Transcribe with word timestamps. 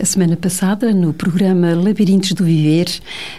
A 0.00 0.04
semana 0.06 0.34
passada, 0.34 0.94
no 0.94 1.12
programa 1.12 1.74
Labirintos 1.74 2.32
do 2.32 2.42
Viver, 2.42 2.86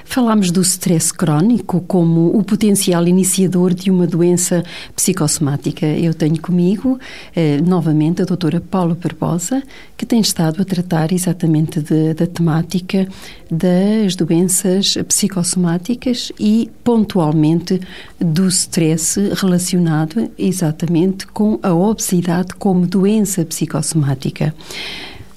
falámos 0.06 0.52
do 0.52 0.62
stress 0.62 1.12
crónico 1.12 1.82
como 1.88 2.38
o 2.38 2.44
potencial 2.44 3.08
iniciador 3.08 3.74
de 3.74 3.90
uma 3.90 4.06
doença 4.06 4.64
psicossomática. 4.96 5.88
Eu 5.88 6.14
tenho 6.14 6.40
comigo, 6.40 7.00
eh, 7.36 7.60
novamente, 7.66 8.22
a 8.22 8.26
doutora 8.26 8.62
Paula 8.62 8.94
Barbosa, 8.94 9.64
que 9.98 10.06
tem 10.06 10.22
estado 10.22 10.62
a 10.62 10.66
tratar 10.66 11.12
exatamente 11.12 11.82
de, 11.82 12.14
da 12.14 12.28
temática 12.28 13.08
das 13.50 14.16
doenças 14.16 14.96
psicossomáticas 15.08 16.32
e, 16.40 16.70
pontualmente, 16.84 17.82
do 18.20 18.48
stress 18.50 19.20
relacionado 19.34 20.30
exatamente 20.38 21.26
com 21.26 21.58
a 21.64 21.74
obesidade 21.74 22.54
como 22.54 22.86
doença 22.86 23.44
psicossomática. 23.44 24.54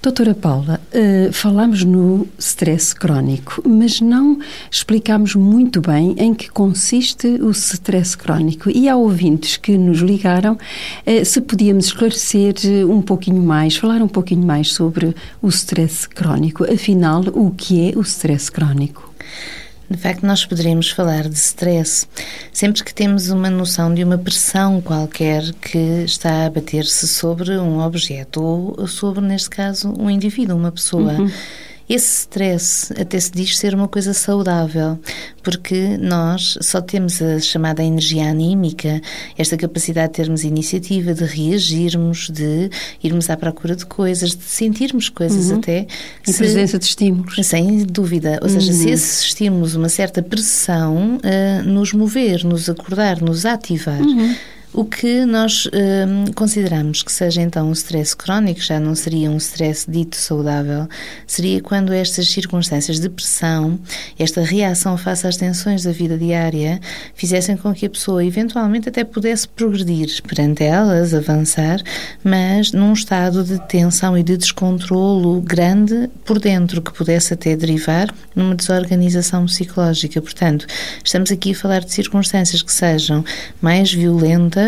Doutora 0.04 0.34
Paula, 0.34 0.82
uh, 0.92 1.32
falamos 1.32 1.82
no 1.82 2.28
stress 2.38 2.95
crónico, 2.95 3.66
mas 3.66 4.02
não 4.02 4.38
explicamos 4.70 5.34
muito 5.34 5.80
bem 5.80 6.14
em 6.18 6.34
que 6.34 6.50
consiste 6.50 7.26
o 7.26 7.50
stress 7.52 8.14
crónico. 8.14 8.68
E 8.68 8.86
há 8.86 8.96
ouvintes 8.96 9.56
que 9.56 9.78
nos 9.78 10.00
ligaram, 10.00 10.59
uh, 11.06 11.24
se 11.24 11.40
podíamos 11.40 11.86
esclarecer 11.86 12.52
eh, 12.66 12.84
um 12.84 13.00
pouquinho 13.00 13.42
mais, 13.42 13.76
falar 13.76 14.02
um 14.02 14.09
pouquinho 14.09 14.46
mais 14.46 14.74
sobre 14.74 15.16
o 15.40 15.48
stress 15.48 16.07
crónico. 16.07 16.64
Afinal, 16.70 17.23
o 17.32 17.51
que 17.51 17.90
é 17.90 17.98
o 17.98 18.02
stress 18.02 18.52
crónico? 18.52 19.10
De 19.88 19.99
facto, 19.99 20.24
nós 20.24 20.45
poderíamos 20.45 20.90
falar 20.90 21.29
de 21.29 21.37
stress 21.37 22.07
sempre 22.52 22.82
que 22.82 22.95
temos 22.95 23.29
uma 23.29 23.51
noção 23.51 23.93
de 23.93 24.02
uma 24.02 24.16
pressão 24.16 24.80
qualquer 24.80 25.43
que 25.54 26.04
está 26.04 26.46
a 26.46 26.51
bater-se 26.51 27.07
sobre 27.07 27.59
um 27.59 27.80
objeto 27.80 28.43
ou 28.43 28.87
sobre, 28.87 29.24
neste 29.24 29.51
caso, 29.51 29.93
um 29.99 30.09
indivíduo, 30.09 30.57
uma 30.57 30.73
pessoa. 30.73 31.13
Uhum. 31.13 31.30
Esse 31.88 32.21
stress 32.21 32.93
até 32.99 33.21
se 33.21 33.30
diz 33.30 33.59
ser 33.59 33.74
uma 33.74 33.87
coisa 33.87 34.15
saudável, 34.15 34.99
porque 35.43 35.99
nós 35.99 36.57
só 36.63 36.80
temos 36.80 37.21
a 37.21 37.38
chamada 37.41 37.82
energia 37.82 38.30
anímica, 38.30 39.02
esta 39.37 39.57
capacidade 39.57 40.09
de 40.09 40.15
termos 40.15 40.45
iniciativa, 40.45 41.13
de 41.13 41.24
reagirmos, 41.24 42.30
de 42.30 42.71
irmos 43.02 43.29
à 43.29 43.37
procura 43.37 43.76
de 43.76 43.85
coisas, 43.85 44.30
de 44.30 44.45
sentirmos 44.45 45.10
coisas 45.10 45.51
uhum. 45.51 45.59
até. 45.59 45.87
Em 46.26 46.32
se, 46.32 46.38
presença 46.38 46.79
de 46.79 46.87
estímulos. 46.87 47.46
Sem 47.46 47.85
dúvida. 47.85 48.38
Ou 48.43 48.48
seja, 48.48 48.73
se 48.73 48.87
uhum. 48.87 48.93
esses 48.93 49.21
estímulos, 49.21 49.74
uma 49.74 49.91
certa 49.91 50.23
pressão, 50.23 51.16
uh, 51.19 51.69
nos 51.69 51.93
mover, 51.93 52.45
nos 52.45 52.71
acordar, 52.71 53.21
nos 53.21 53.45
ativar. 53.45 54.01
Uhum. 54.01 54.35
O 54.76 54.84
que 54.84 55.24
nós 55.24 55.66
hum, 55.66 56.32
consideramos 56.34 57.04
que 57.04 57.12
seja 57.12 57.40
então 57.40 57.68
um 57.68 57.72
stress 57.72 58.12
crónico, 58.16 58.60
já 58.60 58.80
não 58.80 58.96
seria 58.96 59.30
um 59.30 59.36
stress 59.36 59.88
dito 59.88 60.16
saudável, 60.16 60.88
seria 61.28 61.60
quando 61.60 61.92
estas 61.92 62.26
circunstâncias 62.26 62.98
de 62.98 63.08
pressão, 63.08 63.78
esta 64.19 64.42
reação 64.42 64.97
face 64.97 65.28
às 65.28 65.36
tensões 65.36 65.84
da 65.84 65.92
vida 65.92 66.19
diária, 66.19 66.80
fizessem 67.14 67.56
com 67.56 67.72
que 67.72 67.86
a 67.86 67.91
pessoa 67.91 68.25
eventualmente 68.25 68.88
até 68.88 69.04
pudesse 69.04 69.47
progredir 69.47 70.20
perante 70.26 70.64
elas, 70.64 71.14
avançar, 71.14 71.80
mas 72.25 72.72
num 72.72 72.92
estado 72.92 73.44
de 73.44 73.60
tensão 73.69 74.19
e 74.19 74.25
de 74.25 74.36
descontrolo 74.36 75.41
grande 75.41 76.10
por 76.25 76.41
dentro, 76.41 76.82
que 76.82 76.92
pudesse 76.92 77.32
até 77.32 77.54
derivar 77.54 78.12
numa 78.34 78.56
desorganização 78.56 79.46
psicológica. 79.46 80.20
Portanto, 80.20 80.66
estamos 81.04 81.30
aqui 81.30 81.52
a 81.52 81.54
falar 81.54 81.84
de 81.84 81.92
circunstâncias 81.92 82.60
que 82.60 82.72
sejam 82.72 83.24
mais 83.62 83.92
violentas 83.92 84.63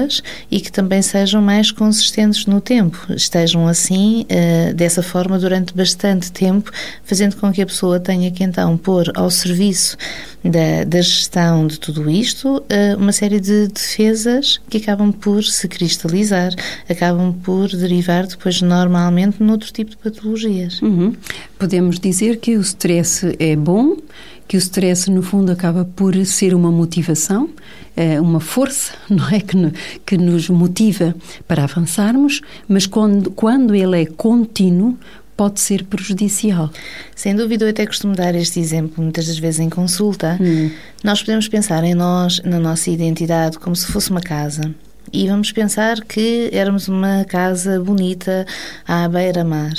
e 0.50 0.60
que 0.60 0.70
também 0.70 1.02
sejam 1.02 1.42
mais 1.42 1.70
consistentes 1.70 2.46
no 2.46 2.60
tempo, 2.60 2.98
estejam 3.10 3.66
assim, 3.66 4.26
uh, 4.30 4.74
dessa 4.74 5.02
forma, 5.02 5.38
durante 5.38 5.74
bastante 5.74 6.30
tempo, 6.32 6.70
fazendo 7.04 7.36
com 7.36 7.52
que 7.52 7.62
a 7.62 7.66
pessoa 7.66 7.98
tenha 8.00 8.30
que 8.30 8.44
então 8.44 8.76
pôr 8.76 9.10
ao 9.14 9.30
serviço 9.30 9.96
da, 10.44 10.84
da 10.84 11.00
gestão 11.00 11.66
de 11.66 11.78
tudo 11.78 12.08
isto 12.10 12.58
uh, 12.58 12.96
uma 12.98 13.12
série 13.12 13.40
de 13.40 13.68
defesas 13.68 14.60
que 14.68 14.78
acabam 14.78 15.12
por 15.12 15.42
se 15.44 15.68
cristalizar, 15.68 16.52
acabam 16.88 17.32
por 17.32 17.68
derivar 17.68 18.26
depois 18.26 18.62
normalmente 18.62 19.42
noutro 19.42 19.72
tipo 19.72 19.90
de 19.90 19.96
patologias. 19.96 20.80
Uhum. 20.82 21.14
Podemos 21.58 21.98
dizer 21.98 22.36
que 22.38 22.56
o 22.56 22.60
stress 22.60 23.36
é 23.38 23.56
bom, 23.56 23.96
que 24.48 24.56
o 24.56 24.58
stress, 24.58 25.10
no 25.10 25.22
fundo, 25.22 25.50
acaba 25.50 25.84
por 25.84 26.14
ser 26.24 26.54
uma 26.54 26.70
motivação, 26.70 27.48
é 27.96 28.20
uma 28.20 28.40
força, 28.40 28.92
não 29.08 29.28
é? 29.28 29.40
Que, 29.40 29.56
que 30.04 30.18
nos 30.18 30.48
motiva 30.48 31.14
para 31.46 31.64
avançarmos, 31.64 32.40
mas 32.68 32.86
quando, 32.86 33.30
quando 33.30 33.74
ele 33.74 34.02
é 34.02 34.06
contínuo, 34.06 34.96
pode 35.36 35.60
ser 35.60 35.84
prejudicial. 35.84 36.70
Sem 37.14 37.36
dúvida, 37.36 37.66
eu 37.66 37.70
até 37.70 37.86
costumo 37.86 38.14
dar 38.14 38.34
este 38.34 38.58
exemplo 38.58 39.02
muitas 39.02 39.26
das 39.26 39.38
vezes 39.38 39.60
em 39.60 39.68
consulta. 39.68 40.38
Hum. 40.40 40.70
Nós 41.04 41.20
podemos 41.20 41.46
pensar 41.46 41.84
em 41.84 41.94
nós, 41.94 42.40
na 42.42 42.58
nossa 42.58 42.90
identidade, 42.90 43.58
como 43.58 43.76
se 43.76 43.86
fosse 43.86 44.10
uma 44.10 44.22
casa. 44.22 44.74
E 45.12 45.28
vamos 45.28 45.52
pensar 45.52 46.02
que 46.02 46.48
éramos 46.52 46.88
uma 46.88 47.24
casa 47.24 47.78
bonita 47.80 48.46
à 48.86 49.06
beira-mar. 49.08 49.72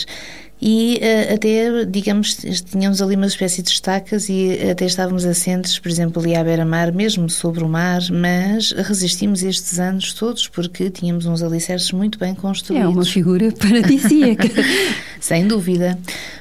E 0.61 0.99
uh, 1.01 1.35
até, 1.35 1.85
digamos, 1.85 2.37
tínhamos 2.71 3.01
ali 3.01 3.15
uma 3.15 3.27
espécie 3.27 3.61
de 3.61 3.69
estacas 3.69 4.27
e 4.29 4.69
até 4.71 4.85
estávamos 4.85 5.25
assentes, 5.25 5.77
por 5.77 5.89
exemplo, 5.89 6.21
ali 6.21 6.35
à 6.35 6.43
beira-mar, 6.43 6.91
mesmo 6.91 7.29
sobre 7.29 7.63
o 7.63 7.69
mar, 7.69 8.01
mas 8.11 8.71
resistimos 8.71 9.43
estes 9.43 9.79
anos 9.79 10.13
todos 10.13 10.47
porque 10.47 10.89
tínhamos 10.89 11.25
uns 11.25 11.43
alicerces 11.43 11.91
muito 11.91 12.17
bem 12.17 12.33
construídos. 12.33 12.85
É 12.85 12.89
uma 12.89 13.05
figura 13.05 13.51
paradisíaca. 13.57 14.49
Sem 15.19 15.47
dúvida. 15.47 15.97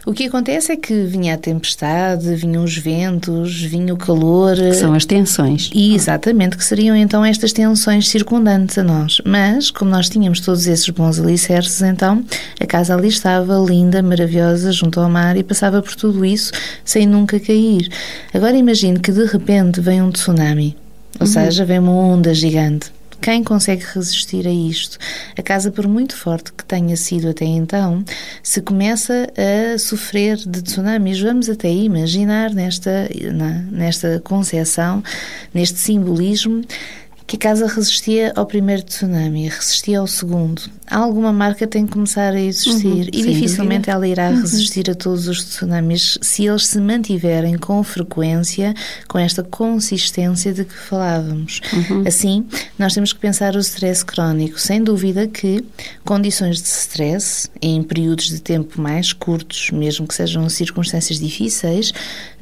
O 0.07 0.13
que 0.13 0.27
acontece 0.27 0.71
é 0.71 0.77
que 0.77 1.05
vinha 1.05 1.35
a 1.35 1.37
tempestade, 1.37 2.35
vinham 2.37 2.63
os 2.63 2.77
ventos, 2.77 3.61
vinha 3.63 3.93
o 3.93 3.97
calor. 3.97 4.55
Que 4.55 4.75
são 4.75 4.95
as 4.95 5.05
tensões. 5.05 5.71
E, 5.75 5.95
exatamente, 5.95 6.57
que 6.57 6.65
seriam 6.65 6.95
então 6.95 7.25
estas 7.25 7.53
tensões 7.53 8.09
circundantes 8.09 8.79
a 8.79 8.85
nós. 8.85 9.21
Mas, 9.25 9.71
como 9.71 9.91
nós 9.91 10.09
tínhamos 10.09 10.41
todos 10.41 10.67
esses 10.67 10.89
bons 10.91 11.19
alicerces, 11.19 11.83
então 11.83 12.25
a 12.61 12.67
casa 12.67 12.95
ali 12.95 13.09
estava 13.09 13.59
linda, 13.59 14.03
maravilhosa, 14.07 14.73
junto 14.73 15.01
ao 15.01 15.11
mar 15.11 15.37
e 15.37 15.43
passava 15.43 15.83
por 15.83 15.95
tudo 15.95 16.25
isso 16.25 16.53
sem 16.85 17.07
nunca 17.07 17.39
cair. 17.39 17.89
Agora 18.33 18.57
imagine 18.57 18.99
que 18.99 19.13
de 19.13 19.25
repente 19.27 19.81
vem 19.81 20.01
um 20.01 20.11
tsunami. 20.11 20.77
Ou 21.19 21.27
uhum. 21.27 21.33
seja, 21.33 21.65
vem 21.65 21.79
uma 21.79 21.93
onda 21.93 22.33
gigante. 22.35 22.91
Quem 23.21 23.43
consegue 23.43 23.85
resistir 23.95 24.47
a 24.47 24.53
isto? 24.53 24.99
A 25.37 25.43
casa, 25.43 25.71
por 25.71 25.89
muito 25.89 26.15
forte 26.15 26.53
que 26.53 26.65
tenha 26.65 26.97
sido 26.97 27.29
até 27.29 27.45
então, 27.45 28.05
se 28.43 28.61
começa 28.61 29.27
a 29.37 29.79
sofrer 29.79 30.37
de 30.37 30.63
tsunamis, 30.63 31.21
vamos 31.21 31.49
até 31.49 31.69
imaginar 31.69 32.53
nesta, 32.53 33.09
na, 33.33 33.51
nesta 33.71 34.21
concepção, 34.23 35.03
neste 35.53 35.79
simbolismo, 35.79 36.63
que 37.27 37.35
a 37.35 37.39
casa 37.39 37.67
resistia 37.67 38.33
ao 38.37 38.47
primeiro 38.47 38.83
tsunami, 38.83 39.49
resistia 39.49 39.99
ao 39.99 40.07
segundo. 40.07 40.63
Alguma 40.89 41.33
marca 41.33 41.67
tem 41.67 41.85
que 41.85 41.93
começar 41.93 42.33
a 42.33 42.41
existir 42.41 42.87
uhum, 42.87 43.09
e 43.13 43.23
dificilmente 43.23 43.91
ela 43.91 44.07
irá 44.07 44.31
uhum. 44.31 44.41
resistir 44.41 44.89
a 44.89 44.95
todos 44.95 45.27
os 45.27 45.43
tsunamis 45.43 46.17
se 46.23 46.47
eles 46.47 46.67
se 46.67 46.81
mantiverem 46.81 47.59
com 47.59 47.83
frequência, 47.83 48.73
com 49.09 49.19
esta 49.19 49.43
consistência 49.43 50.53
de 50.53 50.65
que 50.65 50.75
falávamos. 50.75 51.61
Uhum. 51.73 52.05
Assim, 52.07 52.47
nós 52.79 52.95
temos 52.95 53.13
que 53.13 53.19
pensar 53.19 53.57
o 53.57 53.59
stress 53.59 54.05
crónico. 54.05 54.61
Sem 54.61 54.83
dúvida 54.85 55.27
que 55.27 55.65
condições 56.05 56.63
de 56.63 56.69
stress, 56.69 57.49
em 57.61 57.83
períodos 57.83 58.29
de 58.29 58.41
tempo 58.41 58.81
mais 58.81 59.13
curtos, 59.13 59.71
mesmo 59.73 60.07
que 60.07 60.15
sejam 60.15 60.49
circunstâncias 60.49 61.19
difíceis, 61.19 61.93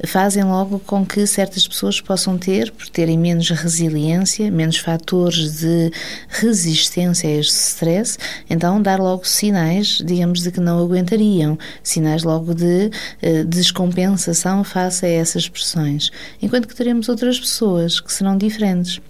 fazem 0.05 0.43
logo 0.43 0.77
com 0.79 1.03
que 1.03 1.25
certas 1.25 1.67
pessoas 1.67 1.99
possam 1.99 2.37
ter, 2.37 2.71
por 2.71 2.87
terem 2.89 3.17
menos 3.17 3.49
resiliência, 3.49 4.51
menos 4.51 4.74
fatores 4.77 5.59
de 5.59 5.91
resistência 6.29 7.29
a 7.29 7.33
este 7.33 7.53
stress, 7.53 8.17
então 8.49 8.81
dar 8.81 8.99
logo 8.99 9.25
sinais, 9.25 10.01
digamos, 10.03 10.41
de 10.41 10.51
que 10.51 10.59
não 10.59 10.79
aguentariam, 10.79 11.57
sinais 11.83 12.23
logo 12.23 12.53
de 12.53 12.89
uh, 13.23 13.45
descompensação 13.45 14.63
face 14.63 15.05
a 15.05 15.09
essas 15.09 15.47
pressões. 15.47 16.11
Enquanto 16.41 16.67
que 16.67 16.75
teremos 16.75 17.09
outras 17.09 17.39
pessoas 17.39 17.99
que 17.99 18.11
serão 18.11 18.37
diferentes 18.37 19.01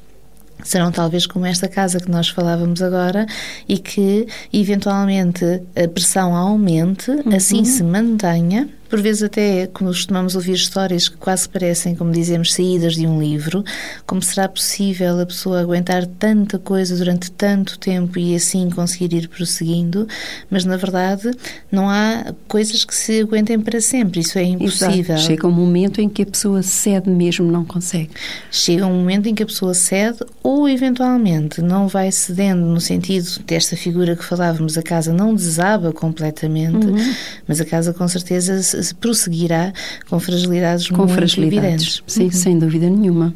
serão 0.63 0.91
talvez 0.91 1.25
como 1.25 1.45
esta 1.45 1.67
casa 1.67 2.00
que 2.00 2.09
nós 2.09 2.29
falávamos 2.29 2.81
agora 2.81 3.25
e 3.67 3.77
que 3.77 4.27
eventualmente 4.51 5.45
a 5.75 5.88
pressão 5.88 6.35
aumente, 6.35 7.12
uhum. 7.12 7.35
assim 7.35 7.63
se 7.65 7.83
mantenha 7.83 8.69
por 8.90 9.02
vezes 9.02 9.24
até 9.24 9.68
costumamos 9.68 10.36
ouvir 10.36 10.54
histórias 10.54 11.10
que 11.10 11.18
quase 11.18 11.48
parecem, 11.48 11.96
como 11.96 12.12
dizemos, 12.12 12.54
saídas 12.54 12.96
de 12.96 13.08
um 13.08 13.20
livro. 13.20 13.64
Como 14.06 14.22
será 14.22 14.48
possível 14.48 15.20
a 15.20 15.26
pessoa 15.26 15.62
aguentar 15.62 16.06
tanta 16.06 16.60
coisa 16.60 16.96
durante 16.96 17.32
tanto 17.32 17.78
tempo 17.80 18.20
e 18.20 18.36
assim 18.36 18.70
conseguir 18.70 19.14
ir 19.14 19.28
prosseguindo? 19.28 20.08
Mas 20.50 20.66
na 20.66 20.78
verdade 20.78 21.32
não 21.72 21.90
há 21.90 22.34
coisas 22.48 22.84
que 22.86 22.96
se 22.96 23.22
aguentem 23.22 23.60
para 23.60 23.82
sempre. 23.82 24.20
Isso 24.20 24.38
é 24.38 24.44
impossível. 24.44 25.16
Exato. 25.16 25.22
Chega 25.22 25.48
um 25.48 25.52
momento 25.52 26.00
em 26.00 26.10
que 26.10 26.22
a 26.22 26.26
pessoa 26.26 26.62
cede 26.62 27.10
mesmo, 27.10 27.52
não 27.52 27.66
consegue. 27.66 28.12
Chega 28.52 28.86
um 28.86 28.94
momento 28.94 29.28
em 29.28 29.36
que 29.36 29.44
a 29.44 29.46
pessoa 29.46 29.74
cede 29.74 30.20
ou 30.44 30.70
eventualmente 30.70 31.62
não 31.62 31.88
vai 31.88 32.12
cedendo 32.12 32.66
no 32.66 32.80
sentido 32.80 33.40
desta 33.46 33.76
figura 33.76 34.16
que 34.16 34.24
falávamos, 34.24 34.78
a 34.78 34.84
casa 34.84 35.14
não 35.14 35.34
desaba 35.34 35.92
completamente, 35.92 36.88
uhum. 36.88 37.14
mas 37.48 37.60
a 37.60 37.66
casa 37.66 37.94
com 37.94 38.08
certeza 38.08 38.75
prosseguirá 39.00 39.74
com 40.10 40.19
fragilidades 40.19 40.89
com 40.89 40.98
muito 40.98 41.13
fragilidades. 41.13 41.63
evidentes. 41.63 42.04
Sim, 42.07 42.25
uhum. 42.25 42.31
sem 42.31 42.60
dúvida 42.60 42.89
nenhuma. 42.89 43.33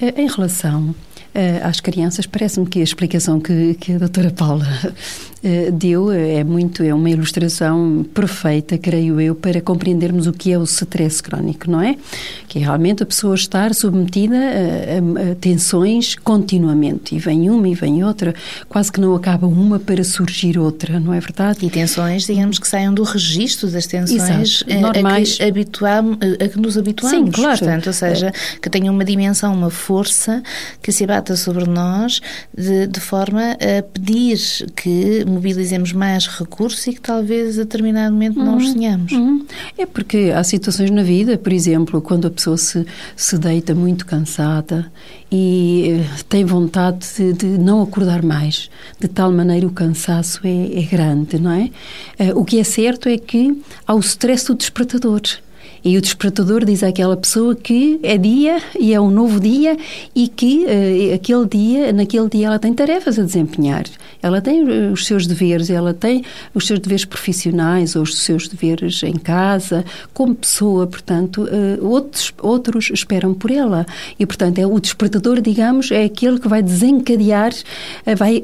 Eh, 0.00 0.22
em 0.22 0.28
relação 0.28 0.94
às 1.62 1.80
crianças, 1.80 2.26
parece-me 2.26 2.66
que 2.66 2.80
a 2.80 2.82
explicação 2.82 3.40
que, 3.40 3.74
que 3.74 3.92
a 3.92 3.98
doutora 3.98 4.30
Paula 4.30 4.66
eh, 5.42 5.70
deu 5.70 6.10
é 6.10 6.42
muito, 6.42 6.82
é 6.82 6.92
uma 6.92 7.08
ilustração 7.08 8.04
perfeita, 8.12 8.76
creio 8.76 9.20
eu, 9.20 9.36
para 9.36 9.60
compreendermos 9.60 10.26
o 10.26 10.32
que 10.32 10.52
é 10.52 10.58
o 10.58 10.64
stress 10.64 11.22
crónico, 11.22 11.70
não 11.70 11.80
é? 11.80 11.96
Que 12.48 12.58
é 12.58 12.62
realmente 12.62 13.04
a 13.04 13.06
pessoa 13.06 13.36
estar 13.36 13.72
submetida 13.72 14.36
a, 14.36 15.28
a, 15.28 15.32
a 15.32 15.34
tensões 15.36 16.16
continuamente, 16.16 17.14
e 17.14 17.18
vem 17.20 17.50
uma 17.50 17.68
e 17.68 17.74
vem 17.74 18.02
outra, 18.02 18.34
quase 18.68 18.90
que 18.90 19.00
não 19.00 19.14
acaba 19.14 19.46
uma 19.46 19.78
para 19.78 20.02
surgir 20.02 20.58
outra, 20.58 20.98
não 20.98 21.14
é 21.14 21.20
verdade? 21.20 21.64
E 21.64 21.70
tensões, 21.70 22.26
digamos, 22.26 22.58
que 22.58 22.66
saiam 22.66 22.92
do 22.92 23.04
registro 23.04 23.70
das 23.70 23.86
tensões 23.86 24.64
Exato, 24.66 24.80
normais. 24.80 25.34
A 25.34 25.36
que, 25.36 25.42
habituam, 25.44 26.18
a 26.44 26.48
que 26.48 26.58
nos 26.58 26.76
habituamos, 26.76 27.16
Sim, 27.16 27.30
claro. 27.30 27.58
portanto, 27.58 27.86
ou 27.86 27.92
seja, 27.92 28.32
que 28.60 28.68
tenham 28.68 28.92
uma 28.92 29.04
dimensão, 29.04 29.54
uma 29.54 29.70
força 29.70 30.42
que 30.82 30.90
se 30.90 31.04
abata 31.28 31.36
sobre 31.36 31.64
nós 31.66 32.20
de, 32.56 32.86
de 32.86 33.00
forma 33.00 33.52
a 33.52 33.82
pedir 33.82 34.38
que 34.74 35.24
mobilizemos 35.26 35.92
mais 35.92 36.26
recursos 36.26 36.86
e 36.86 36.94
que 36.94 37.00
talvez 37.00 37.58
a 37.58 37.62
determinado 37.62 38.12
momento 38.12 38.38
uhum, 38.38 38.44
não 38.44 38.56
os 38.56 38.66
uhum. 38.66 38.74
tenhamos. 38.74 39.12
Uhum. 39.12 39.46
É 39.76 39.84
porque 39.84 40.32
há 40.34 40.42
situações 40.42 40.90
na 40.90 41.02
vida, 41.02 41.36
por 41.36 41.52
exemplo, 41.52 42.00
quando 42.00 42.26
a 42.26 42.30
pessoa 42.30 42.56
se, 42.56 42.86
se 43.16 43.36
deita 43.38 43.74
muito 43.74 44.06
cansada 44.06 44.90
e 45.30 46.00
eh, 46.00 46.22
tem 46.28 46.44
vontade 46.44 47.06
de, 47.16 47.32
de 47.32 47.46
não 47.58 47.82
acordar 47.82 48.22
mais, 48.22 48.70
de 48.98 49.08
tal 49.08 49.30
maneira 49.30 49.66
o 49.66 49.70
cansaço 49.70 50.40
é, 50.44 50.78
é 50.78 50.82
grande, 50.82 51.38
não 51.38 51.50
é? 51.50 51.70
Uh, 52.18 52.40
o 52.40 52.44
que 52.44 52.58
é 52.58 52.64
certo 52.64 53.08
é 53.08 53.18
que 53.18 53.62
há 53.86 53.94
o 53.94 54.00
stress 54.00 54.46
do 54.46 54.54
despertador. 54.54 55.20
E 55.88 55.96
o 55.96 56.02
despertador 56.02 56.66
diz 56.66 56.82
àquela 56.82 57.16
pessoa 57.16 57.56
que 57.56 57.98
é 58.02 58.18
dia 58.18 58.60
e 58.78 58.92
é 58.92 59.00
um 59.00 59.10
novo 59.10 59.40
dia 59.40 59.74
e 60.14 60.28
que 60.28 60.66
uh, 60.66 61.14
aquele 61.14 61.46
dia, 61.46 61.92
naquele 61.94 62.28
dia 62.28 62.48
ela 62.48 62.58
tem 62.58 62.74
tarefas 62.74 63.18
a 63.18 63.22
desempenhar. 63.22 63.84
Ela 64.20 64.42
tem 64.42 64.68
eh, 64.68 64.90
os 64.90 65.06
seus 65.06 65.26
deveres, 65.26 65.70
ela 65.70 65.94
tem 65.94 66.24
os 66.52 66.66
seus 66.66 66.80
deveres 66.80 67.04
profissionais 67.04 67.96
ou 67.96 68.02
os 68.02 68.18
seus 68.18 68.48
deveres 68.48 69.02
em 69.02 69.14
casa, 69.14 69.84
como 70.12 70.34
pessoa, 70.34 70.86
portanto, 70.86 71.44
uh, 71.44 71.86
outros, 71.86 72.34
outros 72.42 72.90
esperam 72.90 73.32
por 73.32 73.50
ela. 73.50 73.86
E, 74.18 74.26
portanto, 74.26 74.58
é 74.58 74.66
o 74.66 74.78
despertador, 74.80 75.40
digamos, 75.40 75.90
é 75.92 76.04
aquele 76.04 76.38
que 76.40 76.48
vai 76.48 76.62
desencadear, 76.62 77.52
uh, 77.52 78.16
vai 78.16 78.42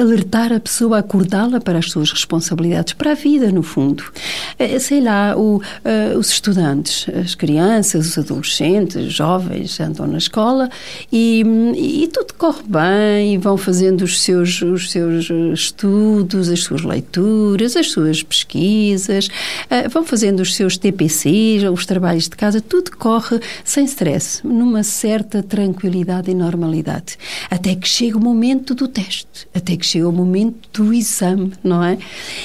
alertar 0.00 0.52
a 0.52 0.60
pessoa, 0.60 0.98
acordá-la 0.98 1.60
para 1.60 1.78
as 1.78 1.90
suas 1.90 2.10
responsabilidades, 2.10 2.94
para 2.94 3.10
a 3.10 3.14
vida, 3.14 3.50
no 3.50 3.62
fundo. 3.64 4.04
sei 4.78 5.00
lá, 5.00 5.36
o, 5.36 5.60
os 6.16 6.30
estudantes 6.30 6.85
as 7.14 7.34
crianças, 7.34 8.06
os 8.06 8.18
adolescentes, 8.18 9.12
jovens 9.12 9.78
andam 9.80 10.06
na 10.06 10.18
escola 10.18 10.68
e, 11.12 11.42
e 11.76 12.08
tudo 12.08 12.34
corre 12.34 12.62
bem, 12.66 13.38
vão 13.38 13.56
fazendo 13.56 14.02
os 14.02 14.20
seus, 14.20 14.62
os 14.62 14.90
seus 14.90 15.30
estudos, 15.52 16.48
as 16.48 16.60
suas 16.60 16.82
leituras, 16.82 17.76
as 17.76 17.90
suas 17.90 18.22
pesquisas, 18.22 19.26
uh, 19.26 19.88
vão 19.90 20.04
fazendo 20.04 20.40
os 20.40 20.54
seus 20.54 20.76
TPCs, 20.76 21.64
os 21.72 21.86
trabalhos 21.86 22.24
de 22.24 22.36
casa, 22.36 22.60
tudo 22.60 22.96
corre 22.96 23.40
sem 23.64 23.84
stress, 23.84 24.46
numa 24.46 24.82
certa 24.82 25.42
tranquilidade 25.42 26.30
e 26.30 26.34
normalidade. 26.34 27.16
Até 27.50 27.74
que 27.74 27.88
chega 27.88 28.16
o 28.16 28.20
momento 28.20 28.74
do 28.74 28.88
teste, 28.88 29.48
até 29.54 29.76
que 29.76 29.86
chega 29.86 30.08
o 30.08 30.12
momento 30.12 30.68
do 30.72 30.92
exame, 30.92 31.52
não 31.62 31.82
é? 31.82 31.98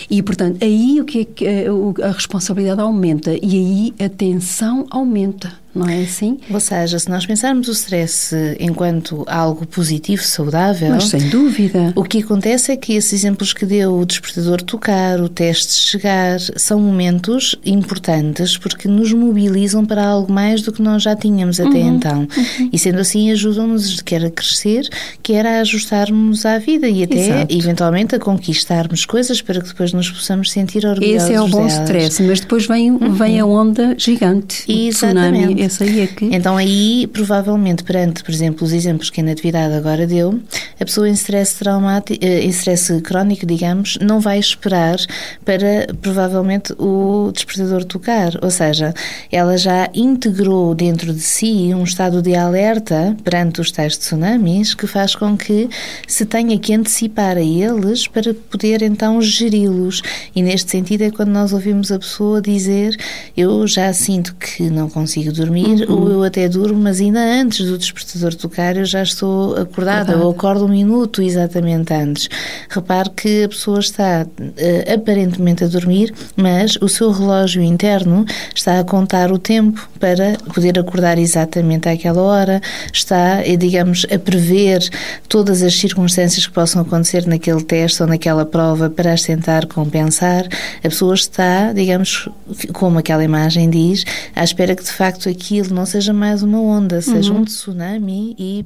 E, 0.09 0.21
portanto, 0.21 0.63
aí 0.63 0.99
o 0.99 1.05
que 1.05 1.19
é 1.19 1.25
que 1.25 1.45
eh, 1.45 1.65
a 2.03 2.11
responsabilidade 2.11 2.81
aumenta 2.81 3.31
e 3.33 3.91
aí 3.99 4.05
a 4.05 4.09
tensão 4.21 4.85
aumenta 4.91 5.51
não 5.73 5.87
é 5.87 6.01
assim? 6.01 6.37
Ou 6.49 6.59
seja, 6.59 6.99
se 6.99 7.09
nós 7.09 7.25
pensarmos 7.25 7.67
o 7.67 7.71
stress 7.71 8.35
enquanto 8.59 9.23
algo 9.27 9.65
positivo, 9.65 10.21
saudável. 10.23 10.91
Mas 10.91 11.05
sem 11.05 11.29
dúvida. 11.29 11.93
O 11.95 12.03
que 12.03 12.21
acontece 12.21 12.71
é 12.71 12.77
que 12.77 12.93
esses 12.93 13.13
exemplos 13.13 13.53
que 13.53 13.65
deu, 13.65 13.97
o 13.97 14.05
despertador 14.05 14.61
tocar, 14.61 15.21
o 15.21 15.29
teste 15.29 15.79
chegar, 15.79 16.39
são 16.57 16.79
momentos 16.79 17.55
importantes 17.65 18.57
porque 18.57 18.87
nos 18.87 19.13
mobilizam 19.13 19.85
para 19.85 20.05
algo 20.05 20.31
mais 20.31 20.61
do 20.61 20.71
que 20.71 20.81
nós 20.81 21.03
já 21.03 21.15
tínhamos 21.15 21.59
até 21.59 21.79
uhum, 21.79 21.95
então. 21.95 22.19
Uhum. 22.19 22.69
E 22.71 22.77
sendo 22.77 22.99
assim, 22.99 23.31
ajudam-nos 23.31 24.01
quer 24.01 24.25
a 24.25 24.29
crescer, 24.29 24.87
quer 25.23 25.45
a 25.45 25.61
ajustarmos 25.61 26.45
à 26.45 26.57
vida 26.57 26.87
e 26.87 27.03
até, 27.03 27.15
Exato. 27.15 27.55
eventualmente, 27.55 28.15
a 28.15 28.19
conquistarmos 28.19 29.05
coisas 29.05 29.41
para 29.41 29.61
que 29.61 29.69
depois 29.69 29.93
nos 29.93 30.09
possamos 30.09 30.51
sentir 30.51 30.85
orgulhosos. 30.85 31.23
Esse 31.23 31.33
é 31.33 31.41
o 31.41 31.47
bom 31.47 31.65
delas. 31.65 31.79
stress, 31.79 32.23
mas 32.23 32.39
depois 32.41 32.67
vem, 32.67 32.91
uhum. 32.91 33.13
vem 33.13 33.39
a 33.39 33.45
onda 33.45 33.95
gigante, 33.97 34.65
o 34.69 34.89
tsunami 34.89 35.60
aí 35.81 36.01
é 36.01 36.07
que... 36.07 36.25
Então 36.25 36.57
aí, 36.57 37.07
provavelmente, 37.07 37.83
perante, 37.83 38.23
por 38.23 38.31
exemplo, 38.31 38.65
os 38.65 38.73
exemplos 38.73 39.09
que 39.09 39.21
a 39.21 39.23
Natividade 39.23 39.73
agora 39.73 40.07
deu, 40.07 40.39
a 40.79 40.85
pessoa 40.85 41.09
em 41.09 41.13
stress 41.13 41.55
traumático, 41.55 42.23
eh, 42.23 42.41
em 42.41 42.49
stress 42.49 43.01
crónico, 43.01 43.45
digamos, 43.45 43.97
não 44.01 44.19
vai 44.19 44.39
esperar 44.39 44.97
para, 45.45 45.87
provavelmente, 46.01 46.73
o 46.79 47.31
despertador 47.33 47.83
tocar. 47.83 48.31
Ou 48.41 48.49
seja, 48.49 48.93
ela 49.31 49.57
já 49.57 49.89
integrou 49.93 50.73
dentro 50.73 51.13
de 51.13 51.21
si 51.21 51.71
um 51.73 51.83
estado 51.83 52.21
de 52.21 52.35
alerta 52.35 53.15
perante 53.23 53.61
os 53.61 53.71
tais 53.71 53.97
tsunamis 53.97 54.73
que 54.73 54.87
faz 54.87 55.15
com 55.15 55.37
que 55.37 55.69
se 56.07 56.25
tenha 56.25 56.57
que 56.57 56.73
antecipar 56.73 57.37
a 57.37 57.41
eles 57.41 58.07
para 58.07 58.33
poder, 58.33 58.81
então, 58.81 59.21
geri-los. 59.21 60.01
E 60.35 60.41
neste 60.41 60.71
sentido 60.71 61.03
é 61.03 61.11
quando 61.11 61.29
nós 61.29 61.53
ouvimos 61.53 61.91
a 61.91 61.99
pessoa 61.99 62.41
dizer 62.41 62.97
eu 63.35 63.65
já 63.67 63.91
sinto 63.93 64.35
que 64.35 64.69
não 64.69 64.89
consigo 64.89 65.31
dormir 65.31 65.50
dormir, 65.51 65.89
uhum. 65.89 66.01
ou 66.03 66.09
eu 66.09 66.23
até 66.23 66.47
durmo, 66.47 66.79
mas 66.81 67.01
ainda 67.01 67.19
antes 67.19 67.65
do 67.65 67.77
despertador 67.77 68.33
tocar 68.33 68.77
eu 68.77 68.85
já 68.85 69.03
estou 69.03 69.55
acordada, 69.57 70.17
ou 70.17 70.31
acordo 70.31 70.65
um 70.65 70.69
minuto 70.69 71.21
exatamente 71.21 71.93
antes. 71.93 72.29
Repare 72.69 73.09
que 73.09 73.43
a 73.43 73.49
pessoa 73.49 73.79
está 73.79 74.25
uh, 74.25 74.93
aparentemente 74.93 75.63
a 75.63 75.67
dormir, 75.67 76.13
mas 76.35 76.77
o 76.77 76.87
seu 76.87 77.11
relógio 77.11 77.61
interno 77.61 78.25
está 78.55 78.79
a 78.79 78.83
contar 78.83 79.31
o 79.31 79.37
tempo 79.37 79.87
para 79.99 80.37
poder 80.53 80.79
acordar 80.79 81.17
exatamente 81.17 81.89
àquela 81.89 82.21
hora, 82.21 82.61
está, 82.93 83.45
eh, 83.45 83.57
digamos, 83.57 84.05
a 84.13 84.17
prever 84.17 84.79
todas 85.27 85.61
as 85.61 85.75
circunstâncias 85.75 86.47
que 86.47 86.53
possam 86.53 86.81
acontecer 86.81 87.27
naquele 87.27 87.63
teste 87.63 88.01
ou 88.01 88.07
naquela 88.07 88.45
prova 88.45 88.89
para 88.89 89.13
as 89.13 89.21
tentar 89.23 89.65
compensar. 89.67 90.47
A 90.79 90.89
pessoa 90.89 91.13
está, 91.13 91.73
digamos, 91.73 92.29
como 92.73 92.99
aquela 92.99 93.23
imagem 93.23 93.69
diz, 93.69 94.05
à 94.35 94.43
espera 94.43 94.75
que 94.75 94.83
de 94.83 94.91
facto 94.91 95.29
aquilo 95.41 95.73
não 95.73 95.85
seja 95.85 96.13
mais 96.13 96.43
uma 96.43 96.61
onda, 96.61 97.01
seja 97.01 97.33
uhum. 97.33 97.39
um 97.39 97.45
tsunami 97.45 98.35
e 98.37 98.63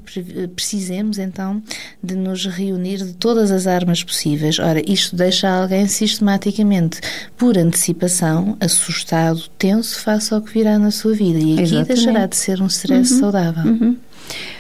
precisemos 0.54 1.18
então 1.18 1.64
de 2.04 2.16
nos 2.16 2.46
reunir 2.46 2.98
de 2.98 3.14
todas 3.14 3.50
as 3.50 3.66
armas 3.66 4.04
possíveis. 4.04 4.60
Ora, 4.60 4.82
isto 4.86 5.16
deixa 5.16 5.50
alguém 5.50 5.88
sistematicamente, 5.88 7.00
por 7.38 7.58
antecipação, 7.58 8.58
assustado, 8.60 9.42
tenso 9.58 10.02
face 10.02 10.34
ao 10.34 10.42
que 10.42 10.54
virá 10.54 10.78
na 10.78 10.92
sua 10.92 11.14
vida 11.14 11.40
e 11.40 11.54
aqui 11.54 11.62
Exatamente. 11.62 11.88
deixará 11.88 12.26
de 12.26 12.36
ser 12.36 12.62
um 12.62 12.68
stress 12.68 13.14
uhum. 13.14 13.20
saudável. 13.22 13.72
Uhum. 13.72 13.96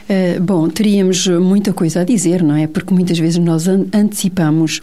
Uh, 0.07 0.39
bom, 0.41 0.69
teríamos 0.69 1.27
muita 1.27 1.73
coisa 1.73 2.01
a 2.01 2.03
dizer, 2.03 2.43
não 2.43 2.55
é? 2.55 2.67
Porque 2.67 2.93
muitas 2.93 3.17
vezes 3.17 3.39
nós 3.39 3.67
an 3.67 3.87
antecipamos 3.91 4.81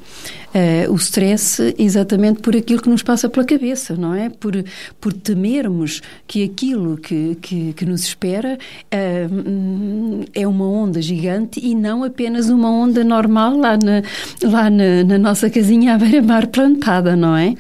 uh, 0.55 0.93
o 0.93 0.97
stress 0.97 1.75
exatamente 1.79 2.41
por 2.41 2.57
aquilo 2.57 2.81
que 2.81 2.89
nos 2.89 3.03
passa 3.03 3.29
pela 3.29 3.45
cabeça, 3.45 3.97
não 3.97 4.15
é? 4.15 4.29
Por, 4.29 4.53
por 5.01 5.13
temermos 5.13 6.01
que 6.27 6.45
aquilo 6.45 6.97
que, 6.97 7.37
que, 7.41 7.73
que 7.73 7.85
nos 7.85 8.03
espera 8.03 8.59
uh, 8.59 10.25
é 10.35 10.47
uma 10.47 10.67
onda 10.67 11.01
gigante 11.01 11.61
e 11.63 11.75
não 11.75 12.05
apenas 12.05 12.49
uma 12.49 12.71
onda 12.71 13.03
normal 13.03 13.57
lá 13.57 13.77
na, 13.77 14.03
lá 14.43 14.71
na, 14.71 15.05
na 15.05 15.19
nossa 15.19 15.49
casinha 15.51 15.95
à 15.95 15.99
beira-mar 15.99 16.47
plantada, 16.49 17.17
não 17.17 17.37
é? 17.37 17.55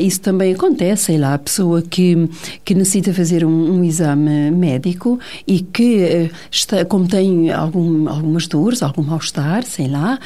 isso 0.00 0.20
também 0.20 0.54
acontece, 0.54 1.04
sei 1.06 1.18
lá, 1.18 1.34
a 1.34 1.38
pessoa 1.38 1.82
que, 1.82 2.28
que 2.64 2.74
necessita 2.74 3.12
fazer 3.12 3.44
um, 3.44 3.78
um 3.78 3.84
exame 3.84 4.50
médico 4.50 5.18
e 5.46 5.60
que 5.60 6.30
está, 6.50 6.84
como 6.84 7.06
tem 7.06 7.50
algum, 7.50 8.08
algumas 8.08 8.46
dores, 8.46 8.82
algum 8.82 9.02
mal-estar, 9.02 9.64
sei 9.64 9.88
lá, 9.88 10.18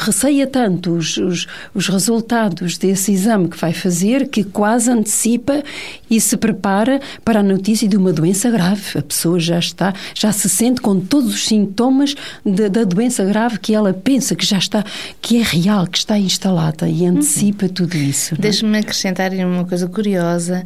receia 0.00 0.46
tanto 0.46 0.96
os, 0.96 1.11
os, 1.16 1.46
os, 1.74 1.88
resultados 1.88 2.78
desse 2.78 3.12
exame 3.12 3.48
que 3.48 3.56
vai 3.56 3.72
fazer 3.72 4.28
que 4.28 4.44
quase 4.44 4.90
antecipa 4.90 5.62
e 6.10 6.20
se 6.20 6.36
prepara 6.36 7.00
para 7.24 7.40
a 7.40 7.42
notícia 7.42 7.88
de 7.88 7.96
uma 7.96 8.12
doença 8.12 8.50
grave. 8.50 8.98
A 8.98 9.02
pessoa 9.02 9.38
já 9.38 9.58
está, 9.58 9.94
já 10.14 10.32
se 10.32 10.48
sente 10.48 10.80
com 10.80 10.98
todos 11.00 11.34
os 11.34 11.46
sintomas 11.46 12.14
de, 12.44 12.68
da 12.68 12.84
doença 12.84 13.24
grave 13.24 13.58
que 13.58 13.74
ela 13.74 13.92
pensa 13.92 14.34
que 14.34 14.44
já 14.44 14.58
está, 14.58 14.84
que 15.20 15.38
é 15.38 15.42
real, 15.42 15.86
que 15.86 15.98
está 15.98 16.18
instalada 16.18 16.88
e 16.88 17.06
antecipa 17.06 17.66
uhum. 17.66 17.72
tudo 17.72 17.96
isso. 17.96 18.34
É? 18.34 18.38
Deixe-me 18.38 18.78
acrescentar 18.78 19.32
uma 19.32 19.64
coisa 19.64 19.86
curiosa 19.88 20.62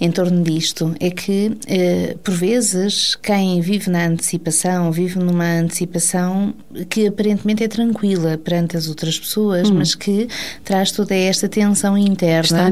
em 0.00 0.10
torno 0.10 0.42
disto, 0.42 0.94
é 0.98 1.10
que, 1.10 1.52
eh, 1.66 2.16
por 2.22 2.34
vezes, 2.34 3.14
quem 3.16 3.60
vive 3.60 3.90
na 3.90 4.06
antecipação, 4.06 4.90
vive 4.90 5.18
numa 5.18 5.44
antecipação 5.44 6.54
que 6.88 7.06
aparentemente 7.06 7.62
é 7.62 7.68
tranquila 7.68 8.38
perante 8.38 8.76
as 8.76 8.88
outras 8.88 9.18
pessoas, 9.18 9.68
hum. 9.68 9.74
mas 9.74 9.89
que 9.94 10.28
traz 10.64 10.92
toda 10.92 11.14
esta 11.14 11.48
tensão 11.48 11.96
interna 11.96 12.70